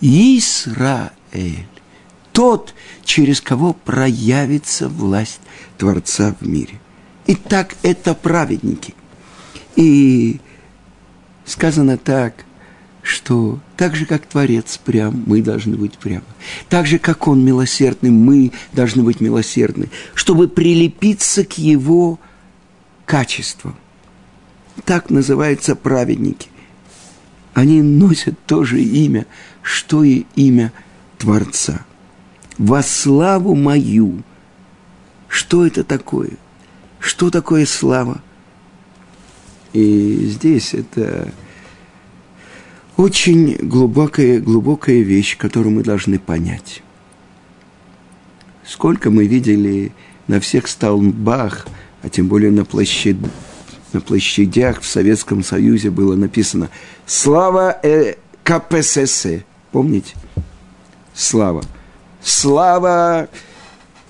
Исраэль– 0.01 1.67
тот, 2.33 2.75
через 3.05 3.41
кого 3.41 3.73
проявится 3.73 4.89
власть 4.89 5.41
Творца 5.79 6.35
в 6.41 6.47
мире. 6.47 6.81
Итак, 7.27 7.77
это 7.83 8.15
праведники. 8.15 8.95
И 9.77 10.41
сказано 11.45 11.99
так– 11.99 12.45
что 13.03 13.59
так 13.77 13.97
же, 13.97 14.07
как 14.07 14.27
Творец 14.27 14.79
прям, 14.79 15.25
мы 15.27 15.43
должны 15.43 15.77
быть 15.77 15.99
прямо. 15.99 16.25
Так 16.69 16.87
же, 16.87 16.99
как 16.99 17.27
Он 17.27 17.45
милосердный, 17.45 18.11
мы 18.11 18.53
должны 18.73 19.03
быть 19.03 19.21
милосердны, 19.21 19.89
чтобы 20.15 20.49
прилепиться 20.49 21.45
к 21.45 21.59
Его 21.59 22.21
качествам. 23.05 23.77
Так 24.85 25.11
называются 25.11 25.75
праведники. 25.75 26.49
Они 27.55 27.83
носят 27.83 28.39
тоже 28.47 28.83
имя, 28.83 29.27
что 29.63 30.05
и 30.05 30.25
имя 30.37 30.73
Творца. 31.19 31.85
Во 32.59 32.83
славу 32.83 33.55
мою. 33.55 34.23
Что 35.29 35.67
это 35.67 35.85
такое? 35.85 36.31
Что 36.99 37.31
такое 37.31 37.67
слава? 37.67 38.21
И 39.73 40.27
здесь 40.27 40.75
это 40.75 41.33
очень 42.97 43.57
глубокая, 43.57 44.41
глубокая 44.41 45.01
вещь, 45.01 45.37
которую 45.37 45.75
мы 45.75 45.83
должны 45.83 46.19
понять. 46.19 46.83
Сколько 48.65 49.11
мы 49.11 49.27
видели 49.27 49.93
на 50.29 50.41
всех 50.41 50.69
столбах, 50.69 51.67
а 52.03 52.09
тем 52.09 52.29
более 52.29 52.51
на, 52.51 52.65
площадь, 52.65 53.17
на 53.93 54.01
площадях 54.01 54.83
в 54.83 54.87
Советском 54.87 55.43
Союзе 55.43 55.91
было 55.91 56.15
написано 56.15 56.69
«Слава 57.07 57.79
э, 57.83 58.17
КПСС». 58.45 59.27
Помните? 59.73 60.15
Слава. 61.15 61.63
Слава 62.25 63.29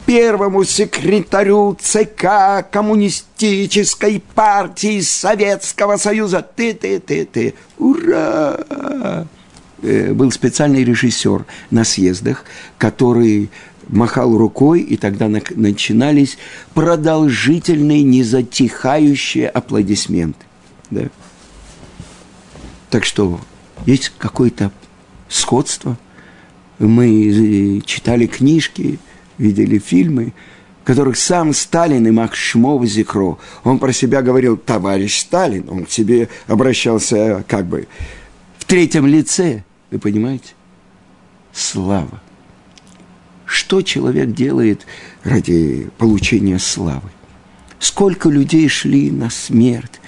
первому 0.04 0.64
секретарю 0.64 1.76
ЦК 1.80 2.68
Коммунистической 2.70 4.22
партии 4.34 5.00
Советского 5.00 5.96
Союза. 5.96 6.42
Ты, 6.42 6.74
ты, 6.74 7.00
ты, 7.00 7.24
ты. 7.24 7.54
Ура! 7.78 9.26
Э, 9.82 10.12
был 10.12 10.30
специальный 10.30 10.84
режиссер 10.84 11.44
на 11.70 11.84
съездах, 11.84 12.44
который 12.78 13.50
махал 13.88 14.36
рукой, 14.36 14.80
и 14.80 14.96
тогда 14.96 15.28
начинались 15.28 16.38
продолжительные, 16.74 18.02
незатихающие 18.02 19.48
аплодисменты. 19.48 20.44
Да? 20.90 21.02
Так 22.90 23.04
что 23.04 23.40
есть 23.86 24.12
какое-то 24.18 24.70
сходство. 25.28 25.96
Мы 26.78 27.82
читали 27.84 28.26
книжки, 28.26 28.98
видели 29.38 29.78
фильмы, 29.78 30.32
в 30.82 30.84
которых 30.84 31.16
сам 31.16 31.52
Сталин 31.52 32.06
и 32.06 32.10
Макс 32.10 32.36
Шмов 32.36 32.84
Зикро, 32.84 33.38
он 33.62 33.78
про 33.78 33.92
себя 33.92 34.20
говорил 34.20 34.56
«товарищ 34.56 35.20
Сталин», 35.20 35.68
он 35.68 35.84
к 35.84 35.90
себе 35.90 36.28
обращался 36.48 37.44
как 37.46 37.66
бы 37.66 37.86
в 38.58 38.64
третьем 38.64 39.06
лице, 39.06 39.64
вы 39.90 39.98
понимаете? 39.98 40.54
Слава. 41.52 42.20
Что 43.44 43.82
человек 43.82 44.32
делает 44.32 44.86
ради 45.24 45.90
получения 45.98 46.58
славы? 46.58 47.10
Сколько 47.78 48.28
людей 48.28 48.68
шли 48.68 49.10
на 49.10 49.30
смерть, 49.30 50.00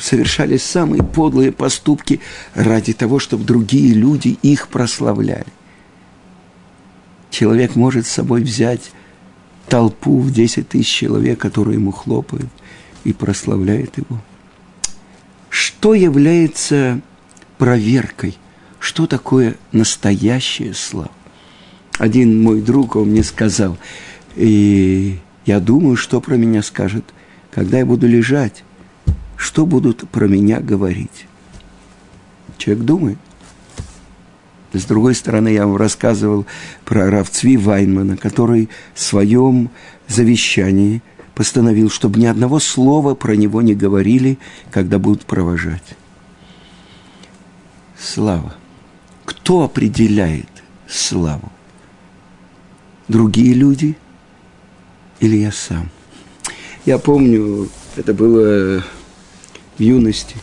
совершали 0.00 0.56
самые 0.56 1.02
подлые 1.02 1.52
поступки 1.52 2.20
ради 2.54 2.92
того, 2.92 3.18
чтобы 3.18 3.44
другие 3.44 3.94
люди 3.94 4.38
их 4.42 4.68
прославляли. 4.68 5.46
Человек 7.30 7.76
может 7.76 8.06
с 8.06 8.10
собой 8.10 8.42
взять 8.42 8.90
толпу 9.68 10.18
в 10.18 10.32
10 10.32 10.68
тысяч 10.68 10.88
человек, 10.88 11.38
которые 11.38 11.74
ему 11.74 11.92
хлопают 11.92 12.48
и 13.04 13.12
прославляют 13.12 13.98
его. 13.98 14.20
Что 15.50 15.94
является 15.94 17.00
проверкой? 17.58 18.36
Что 18.78 19.06
такое 19.06 19.56
настоящая 19.72 20.74
слава? 20.74 21.10
Один 21.98 22.40
мой 22.42 22.62
друг, 22.62 22.96
он 22.96 23.10
мне 23.10 23.24
сказал, 23.24 23.76
и 24.36 25.18
я 25.46 25.58
думаю, 25.60 25.96
что 25.96 26.20
про 26.20 26.36
меня 26.36 26.62
скажет, 26.62 27.04
когда 27.50 27.78
я 27.78 27.86
буду 27.86 28.06
лежать, 28.06 28.62
что 29.38 29.64
будут 29.64 30.06
про 30.10 30.26
меня 30.26 30.60
говорить. 30.60 31.26
Человек 32.58 32.84
думает. 32.84 33.18
С 34.72 34.84
другой 34.84 35.14
стороны, 35.14 35.48
я 35.48 35.66
вам 35.66 35.76
рассказывал 35.76 36.44
про 36.84 37.10
Равцви 37.10 37.56
Вайнмана, 37.56 38.18
который 38.18 38.68
в 38.94 39.00
своем 39.00 39.70
завещании 40.08 41.02
постановил, 41.34 41.88
чтобы 41.88 42.18
ни 42.18 42.26
одного 42.26 42.58
слова 42.58 43.14
про 43.14 43.36
него 43.36 43.62
не 43.62 43.74
говорили, 43.74 44.38
когда 44.70 44.98
будут 44.98 45.24
провожать. 45.24 45.96
Слава. 47.98 48.54
Кто 49.24 49.62
определяет 49.62 50.50
славу? 50.88 51.50
Другие 53.06 53.54
люди 53.54 53.96
или 55.20 55.36
я 55.36 55.52
сам? 55.52 55.88
Я 56.84 56.98
помню, 56.98 57.68
это 57.96 58.12
было 58.12 58.82
в 59.78 59.80
юности, 59.80 60.36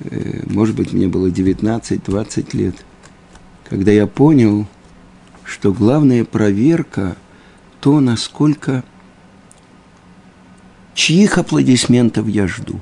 э, 0.00 0.42
может 0.46 0.74
быть, 0.74 0.92
мне 0.92 1.08
было 1.08 1.28
19-20 1.28 2.56
лет– 2.56 2.74
когда 3.68 3.92
я 3.92 4.06
понял, 4.06 4.66
что 5.44 5.72
главная 5.72 6.24
проверка 6.24 7.16
то, 7.80 8.00
насколько 8.00 8.82
чьих 10.94 11.38
аплодисментов 11.38 12.26
я 12.28 12.48
жду. 12.48 12.80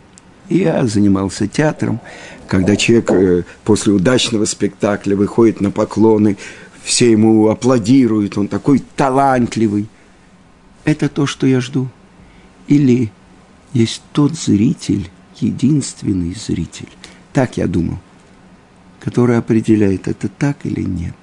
Я 0.48 0.86
занимался 0.86 1.48
театром, 1.48 2.00
когда 2.46 2.76
человек 2.76 3.10
э, 3.10 3.44
после 3.64 3.92
удачного 3.92 4.44
спектакля 4.44 5.16
выходит 5.16 5.60
на 5.60 5.70
поклоны, 5.70 6.38
все 6.82 7.10
ему 7.10 7.48
аплодируют, 7.48 8.38
он 8.38 8.46
такой 8.46 8.82
талантливый. 8.94 9.88
Это 10.84 11.08
то, 11.08 11.26
что 11.26 11.48
я 11.48 11.60
жду. 11.60 11.88
Или 12.68 13.10
есть 13.72 14.02
тот 14.12 14.34
зритель, 14.34 15.10
единственный 15.42 16.34
зритель. 16.34 16.88
Так 17.32 17.56
я 17.56 17.66
думал 17.66 17.98
который 19.06 19.38
определяет, 19.38 20.08
это 20.08 20.28
так 20.28 20.66
или 20.66 20.82
нет. 20.82 21.14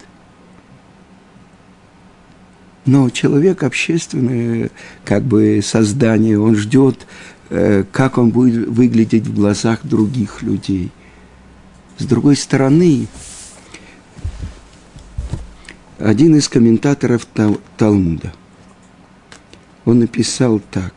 Но 2.85 3.09
человек 3.09 3.63
общественное 3.63 4.71
как 5.03 5.23
бы 5.23 5.59
создание, 5.61 6.39
он 6.39 6.55
ждет, 6.55 7.05
э, 7.49 7.83
как 7.91 8.17
он 8.17 8.29
будет 8.29 8.69
выглядеть 8.69 9.27
в 9.27 9.35
глазах 9.35 9.81
других 9.83 10.41
людей. 10.43 10.91
С 11.97 12.05
другой 12.05 12.37
стороны, 12.37 13.07
один 15.99 16.37
из 16.37 16.47
комментаторов 16.47 17.27
Талмуда, 17.75 18.33
он 19.83 19.99
написал 19.99 20.61
так. 20.71 20.93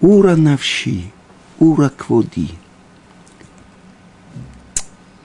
Ура 0.00 0.36
навши, 0.36 1.10
ура 1.58 1.90
кводи– 1.90 2.50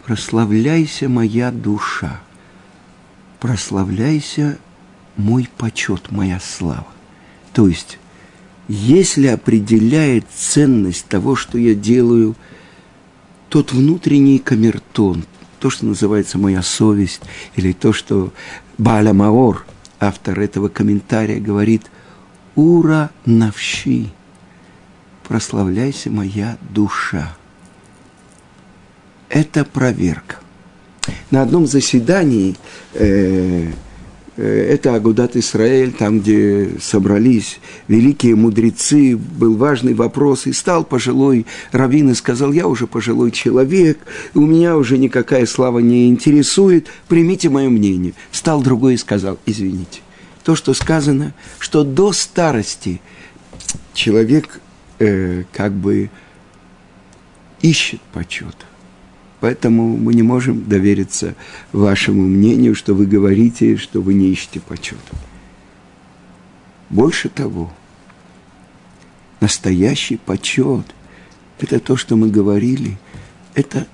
прославляйся 0.05 1.09
моя 1.09 1.51
душа, 1.51 2.21
прославляйся 3.39 4.59
мой 5.17 5.49
почет, 5.57 6.11
моя 6.11 6.39
слава. 6.39 6.88
То 7.53 7.67
есть, 7.67 7.97
если 8.67 9.27
определяет 9.27 10.25
ценность 10.33 11.07
того, 11.07 11.35
что 11.35 11.57
я 11.57 11.73
делаю, 11.73 12.35
тот 13.49 13.73
внутренний 13.73 14.38
камертон, 14.38 15.25
то, 15.59 15.69
что 15.69 15.88
называется 15.88 16.38
моя 16.38 16.61
совесть, 16.61 17.21
или 17.55 17.73
то, 17.73 17.91
что 17.91 18.31
Баля 18.77 19.13
Маор, 19.13 19.65
автор 19.99 20.39
этого 20.39 20.67
комментария, 20.67 21.39
говорит 21.39 21.89
«Ура 22.55 23.09
навши, 23.25 24.11
прославляйся 25.27 26.09
моя 26.09 26.57
душа» 26.69 27.35
это 29.29 29.65
проверка. 29.65 30.38
На 31.29 31.41
одном 31.41 31.67
заседании, 31.67 32.55
э, 32.93 33.71
э, 34.38 34.67
это 34.71 34.95
Агудат 34.95 35.35
Исраэль, 35.35 35.91
там, 35.91 36.19
где 36.19 36.69
собрались 36.81 37.59
великие 37.88 38.35
мудрецы, 38.35 39.15
был 39.17 39.55
важный 39.55 39.93
вопрос, 39.93 40.47
и 40.47 40.53
стал 40.53 40.83
пожилой 40.83 41.45
раввин 41.71 42.11
и 42.11 42.15
сказал, 42.15 42.53
я 42.53 42.67
уже 42.67 42.88
пожилой 42.88 43.31
человек, 43.31 43.99
у 44.33 44.41
меня 44.41 44.77
уже 44.77 44.97
никакая 44.97 45.45
слава 45.45 45.79
не 45.79 46.07
интересует, 46.07 46.88
примите 47.07 47.49
мое 47.49 47.69
мнение. 47.69 48.13
Стал 48.31 48.61
другой 48.61 48.95
и 48.95 48.97
сказал, 48.97 49.38
извините, 49.45 49.99
то, 50.43 50.55
что 50.55 50.73
сказано, 50.73 51.33
что 51.59 51.83
до 51.83 52.13
старости 52.13 53.01
человек 53.93 54.61
э, 54.99 55.43
как 55.51 55.73
бы 55.73 56.10
ищет 57.62 58.01
почета 58.13 58.65
Поэтому 59.45 59.95
мы 59.95 60.15
не 60.15 60.23
можем 60.23 60.67
довериться 60.67 61.36
вашему 61.71 62.23
мнению, 62.23 62.73
что 62.73 62.95
вы 62.95 63.05
говорите, 63.05 63.77
что 63.77 64.01
вы 64.01 64.15
не 64.15 64.29
ищете 64.29 64.60
почета. 64.60 64.99
Больше 66.89 67.29
того, 67.29 67.71
настоящий 69.41 70.17
почет– 70.17 70.86
это 71.60 71.79
то, 71.79 71.95
что 71.95 72.15
мы 72.15 72.29
говорили, 72.29 72.97
это 73.53 73.86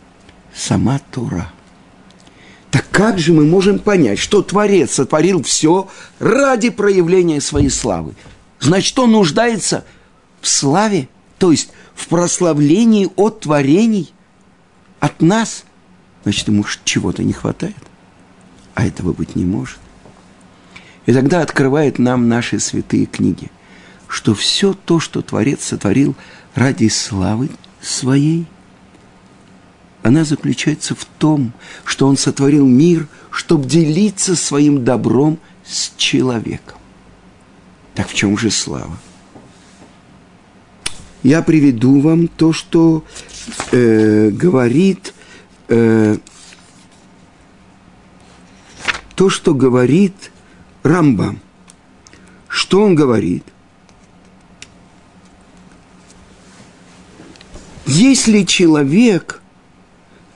сама 0.54 1.00
Тора. 1.12 1.52
Так 2.70 2.86
как 2.90 3.20
же 3.20 3.34
мы 3.34 3.44
можем 3.46 3.80
понять, 3.80 4.20
что 4.20 4.42
Творец 4.42 4.92
сотворил 4.92 5.44
все 5.44 5.90
ради 6.20 6.70
проявления 6.70 7.42
своей 7.42 7.70
славы? 7.70 8.14
Значит, 8.62 8.98
он 9.00 9.12
нуждается 9.12 9.84
славе, 10.48 11.10
то 11.38 11.52
есть 11.52 11.72
в 11.96 12.08
прославлении 12.08 13.10
от 13.16 13.42
творений– 13.42 14.14
от 15.02 15.20
нас, 15.22 15.66
значит, 16.24 16.48
ему 16.48 16.64
чего-то 16.86 17.24
не 17.24 17.34
хватает. 17.34 17.76
А 18.76 18.86
этого 18.86 19.12
быть 19.12 19.36
не 19.36 19.44
может. 19.44 19.80
И 21.08 21.12
тогда 21.12 21.42
открывает 21.42 22.00
нам 22.00 22.30
наши 22.30 22.60
святые 22.60 23.08
книги, 23.08 23.52
что 24.08 24.36
все 24.36 24.74
то, 24.74 25.00
что 25.00 25.24
Творец 25.24 25.64
сотворил 25.66 26.16
ради 26.54 26.88
славы 26.88 27.50
своей, 27.82 28.46
она 30.04 30.24
заключается 30.24 30.96
в 30.96 31.06
том, 31.06 31.52
что 31.84 32.08
Он 32.08 32.16
сотворил 32.16 32.68
мир, 32.68 33.08
чтобы 33.32 33.66
делиться 33.66 34.36
своим 34.36 34.86
добром 34.86 35.40
с 35.66 35.94
человеком. 35.98 36.78
Так 37.96 38.08
в 38.08 38.14
чем 38.14 38.38
же 38.38 38.52
слава? 38.52 38.98
Я 41.24 41.44
приведу 41.44 42.00
вам 42.00 42.28
то, 42.28 42.52
что 42.52 43.04
э, 43.72 44.30
говорит 44.30 45.14
э, 45.68 46.18
то, 49.16 49.30
что 49.30 49.54
говорит 49.54 50.32
Рамбам. 50.82 51.40
Что 52.48 52.82
он 52.82 52.96
говорит? 52.96 53.44
Если 57.86 58.44
человек 58.44 59.42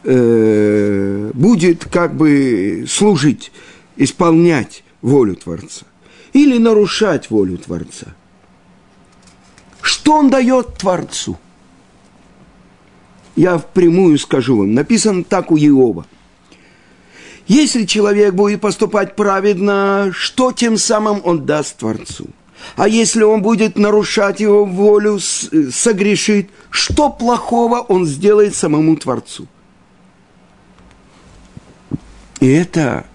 э, 0.03 1.31
будет 1.33 1.85
как 1.85 2.15
бы 2.15 2.85
служить, 2.87 3.51
исполнять 3.95 4.83
волю 5.01 5.35
Творца 5.35 5.85
или 6.33 6.59
нарушать 6.59 7.31
волю 7.31 7.57
Творца, 7.57 8.13
что 10.05 10.19
он 10.19 10.29
дает 10.29 10.75
Творцу? 10.77 11.35
Я 13.35 13.57
впрямую 13.57 14.19
скажу 14.19 14.55
вам, 14.59 14.75
написано 14.75 15.23
так 15.23 15.49
у 15.49 15.57
Иова. 15.57 16.05
Если 17.47 17.85
человек 17.85 18.35
будет 18.35 18.61
поступать 18.61 19.15
праведно, 19.15 20.11
что 20.13 20.51
тем 20.51 20.77
самым 20.77 21.21
он 21.23 21.47
даст 21.47 21.77
Творцу? 21.77 22.27
А 22.75 22.87
если 22.87 23.23
он 23.23 23.41
будет 23.41 23.79
нарушать 23.79 24.41
его 24.41 24.63
волю, 24.63 25.19
согрешит, 25.19 26.51
что 26.69 27.09
плохого 27.09 27.79
он 27.79 28.05
сделает 28.05 28.53
самому 28.53 28.97
Творцу? 28.97 29.47
И 32.41 32.47
это 32.47 33.07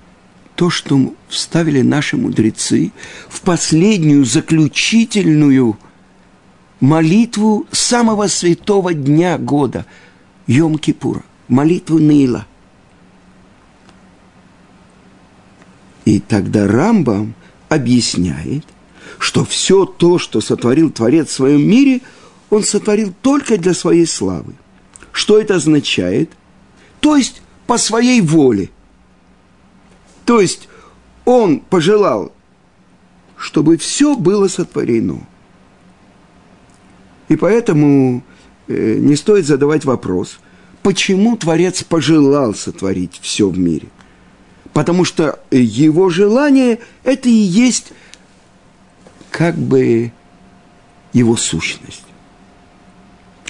то, 0.57 0.71
что 0.71 1.15
вставили 1.29 1.83
наши 1.83 2.17
мудрецы 2.17 2.91
в 3.29 3.43
последнюю 3.43 4.25
заключительную 4.25 5.79
молитву 6.81 7.67
самого 7.71 8.27
святого 8.27 8.95
дня 8.95 9.39
года, 9.39 9.87
Йом-Кипура, 10.47 11.23
молитву 11.49 11.99
Нила. 11.99 12.47
И 16.05 16.19
тогда 16.19 16.67
Рамбам 16.67 17.35
объясняет, 17.69 18.65
что 19.19 19.45
все 19.45 19.85
то, 19.85 20.19
что 20.19 20.41
сотворил 20.41 20.91
Творец 20.91 21.29
в 21.29 21.33
своем 21.33 21.63
мире, 21.69 22.01
он 22.49 22.65
сотворил 22.65 23.15
только 23.23 23.59
для 23.59 23.75
своей 23.75 24.07
славы. 24.07 24.55
Что 25.13 25.39
это 25.39 25.57
означает? 25.57 26.33
То 27.01 27.17
есть 27.17 27.43
по 27.67 27.79
своей 27.79 28.21
воле. 28.21 28.71
То 30.25 30.41
есть 30.41 30.69
он 31.25 31.61
пожелал, 31.61 32.33
чтобы 33.37 33.77
все 33.77 34.17
было 34.17 34.49
сотворено. 34.49 35.21
И 37.31 37.37
поэтому 37.37 38.23
э, 38.69 38.97
не 38.99 39.17
стоит 39.17 39.47
задавать 39.47 39.87
вопрос, 39.87 40.39
почему 40.83 41.39
Творец 41.39 41.83
пожелал 41.83 42.55
сотворить 42.55 43.19
все 43.23 43.49
в 43.49 43.59
мире– 43.59 43.89
потому 44.73 45.05
что 45.05 45.39
его 45.51 46.11
желание– 46.11 46.79
это 47.05 47.29
и 47.29 47.33
есть 47.33 47.93
как 49.31 49.57
бы 49.57 50.13
его 51.13 51.37
сущность. 51.37 52.05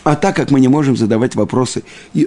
А 0.03 0.17
так 0.17 0.37
как 0.37 0.51
мы 0.51 0.61
не 0.61 0.69
можем 0.69 0.97
задавать 0.97 1.35
вопросы 1.35 1.83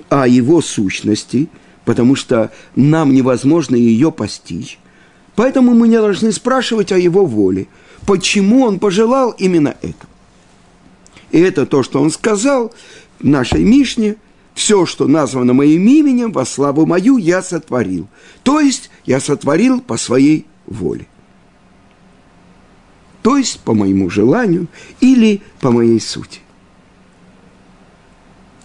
о 0.09 0.27
его 0.27 0.61
сущности, 0.61 1.49
потому 1.85 2.15
что 2.15 2.51
нам 2.75 3.13
невозможно 3.13 3.75
ее 3.75 4.11
постичь, 4.11 4.79
поэтому 5.35 5.73
мы 5.73 5.87
не 5.87 5.97
должны 5.97 6.31
спрашивать 6.31 6.91
о 6.91 6.97
его 6.97 7.25
воле, 7.25 7.67
почему 8.05 8.63
он 8.63 8.79
пожелал 8.79 9.31
именно 9.31 9.75
это. 9.81 10.07
И 11.33 11.39
это 11.39 11.65
то, 11.65 11.83
что 11.83 12.01
он 12.01 12.11
сказал 12.11 12.73
в 13.19 13.25
нашей 13.25 13.63
Мишне– 13.65 14.15
все, 14.53 14.85
что 14.85 15.07
названо 15.07 15.53
моим 15.53 15.87
именем, 15.87 16.31
во 16.31 16.45
славу 16.45 16.85
мою 16.85 17.17
я 17.17 17.41
сотворил. 17.41 18.07
То 18.43 18.59
есть 18.59 18.89
я 19.05 19.19
сотворил 19.19 19.81
по 19.81 19.97
своей 19.97 20.45
воле. 20.65 21.07
То 23.21 23.37
есть 23.37 23.59
по 23.61 23.73
моему 23.73 24.09
желанию 24.09 24.67
или 24.99 25.41
по 25.59 25.71
моей 25.71 25.99
сути. 25.99 26.39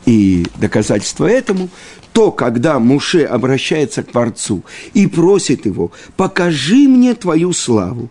И 0.04 0.46
доказательство 0.56 1.26
этому 1.26 1.68
то, 2.12 2.32
когда 2.32 2.78
Муше 2.78 3.22
обращается 3.24 4.02
к 4.02 4.10
Творцу 4.10 4.64
и 4.94 5.06
просит 5.06 5.66
его, 5.66 5.92
покажи 6.16 6.88
мне 6.88 7.14
твою 7.14 7.52
славу. 7.52 8.10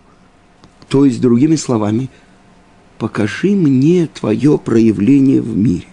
То 0.87 1.03
есть, 1.03 1.19
другими 1.19 1.57
словами, 1.57 2.09
покажи 2.97 3.51
мне 3.51 4.07
твое 4.07 4.57
проявление 4.57 5.41
в 5.41 5.55
мире. 5.55 5.87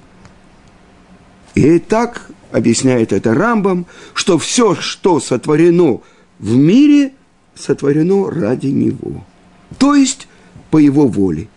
И 1.54 1.78
так 1.78 2.30
объясняет 2.52 3.12
это 3.12 3.34
Рамбам, 3.34 3.86
что 4.12 4.38
все, 4.38 4.74
что 4.74 5.20
сотворено 5.20 6.00
в 6.38 6.56
мире, 6.56 7.12
сотворено 7.54 8.30
ради 8.30 8.68
него. 8.68 9.24
То 9.78 9.94
есть 9.94 10.28
по 10.70 10.78
его 10.78 11.06
воле. 11.06 11.48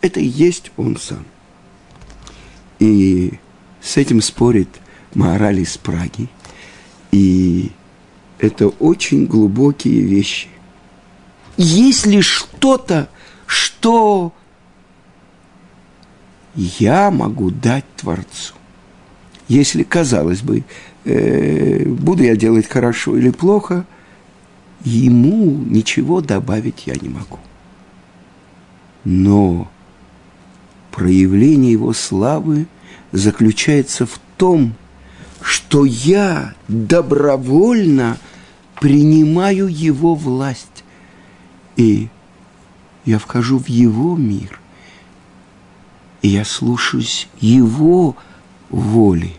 Это 0.00 0.20
и 0.20 0.26
есть 0.26 0.70
он 0.76 0.96
сам. 0.96 1.24
И 2.78 3.34
с 3.80 3.96
этим 3.96 4.20
спорит 4.20 4.68
Маораль 5.14 5.60
из 5.60 5.76
Праги. 5.76 6.28
И 7.12 7.70
это 8.38 8.68
очень 8.68 9.26
глубокие 9.26 10.00
вещи. 10.00 10.48
Есть 11.56 12.06
ли 12.06 12.20
что-то, 12.20 13.08
что 13.46 14.32
я 16.54 17.10
могу 17.10 17.50
дать 17.50 17.84
Творцу? 17.96 18.54
если, 19.48 19.82
казалось 19.82 20.42
бы, 20.42 20.64
э, 21.04 21.84
буду 21.86 22.22
я 22.22 22.36
делать 22.36 22.68
хорошо 22.68 23.16
или 23.16 23.30
плохо, 23.30 23.84
ему 24.84 25.50
ничего 25.50 26.20
добавить 26.20 26.86
я 26.86 26.94
не 26.94 27.08
могу. 27.08 27.38
Но 29.04 29.70
проявление 30.90 31.72
его 31.72 31.92
славы 31.92 32.66
заключается 33.12 34.06
в 34.06 34.18
том, 34.36 34.74
что 35.42 35.84
я 35.84 36.54
добровольно 36.68 38.16
принимаю 38.80 39.68
его 39.68 40.14
власть. 40.14 40.84
И 41.76 42.08
я 43.04 43.18
вхожу 43.18 43.58
в 43.58 43.68
его 43.68 44.16
мир. 44.16 44.58
И 46.24 46.28
я 46.28 46.46
слушаюсь 46.46 47.28
его 47.38 48.16
воли. 48.70 49.34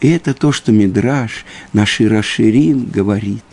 И 0.00 0.08
это 0.08 0.32
то, 0.32 0.50
что 0.50 0.72
Мидраш, 0.72 1.44
наш 1.74 2.00
Ираширим 2.00 2.86
говорит. 2.86 3.44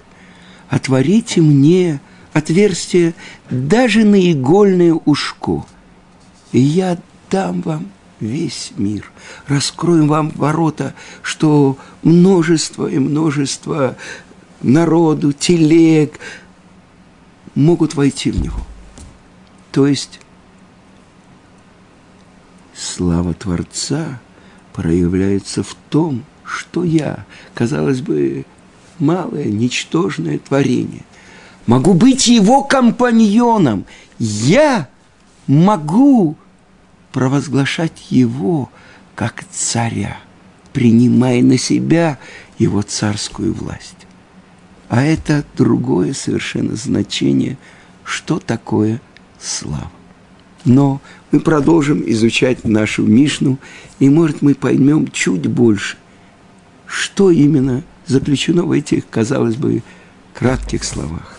Отворите 0.70 1.42
мне 1.42 2.00
отверстие 2.32 3.14
даже 3.50 4.06
на 4.06 4.32
игольное 4.32 4.94
ушко, 4.94 5.66
и 6.54 6.60
я 6.60 6.98
дам 7.30 7.60
вам 7.60 7.92
весь 8.22 8.72
мир. 8.78 9.12
Раскроем 9.48 10.08
вам 10.08 10.30
ворота, 10.30 10.94
что 11.22 11.78
множество 12.04 12.88
и 12.88 13.00
множество 13.00 13.98
народу, 14.62 15.34
телег 15.34 16.18
могут 17.54 17.96
войти 17.96 18.32
в 18.32 18.42
него. 18.42 18.62
То 19.74 19.88
есть 19.88 20.22
слава 22.80 23.34
Творца– 23.34 24.20
проявляется 24.80 25.62
в 25.62 25.76
том, 25.90 26.24
что 26.46 26.86
я, 26.86 27.26
казалось 27.54 28.00
бы, 28.00 28.46
малое, 28.98 29.44
ничтожное 29.44 30.40
творение, 30.40 31.04
могу 31.68 31.94
быть 31.94 32.28
его 32.28 32.64
компаньоном. 32.64 33.86
Я 34.20 34.88
могу 35.48 36.38
провозглашать 37.12 38.10
его 38.10 38.72
как 39.16 39.44
царя, 39.52 40.18
принимая 40.72 41.42
на 41.42 41.58
себя 41.58 42.18
его 42.58 42.82
царскую 42.82 43.54
власть. 43.54 44.08
А 44.88 45.04
это 45.04 45.44
другое 45.58 46.14
совершенно 46.14 46.78
значение, 46.78 47.58
что 48.06 48.40
такое 48.40 49.02
слава. 49.42 49.92
Но 50.66 51.02
мы 51.32 51.40
продолжим 51.40 52.04
изучать 52.06 52.66
нашу 52.66 53.04
Мишну, 53.04 53.58
и, 54.00 54.10
может, 54.10 54.42
мы 54.42 54.56
поймем 54.56 55.08
чуть 55.12 55.48
больше, 55.48 55.98
что 56.86 57.32
именно 57.32 57.84
заключено 58.06 58.64
в 58.64 58.72
этих, 58.72 59.10
казалось 59.10 59.56
бы, 59.56 59.84
кратких 60.34 60.84
словах. 60.84 61.39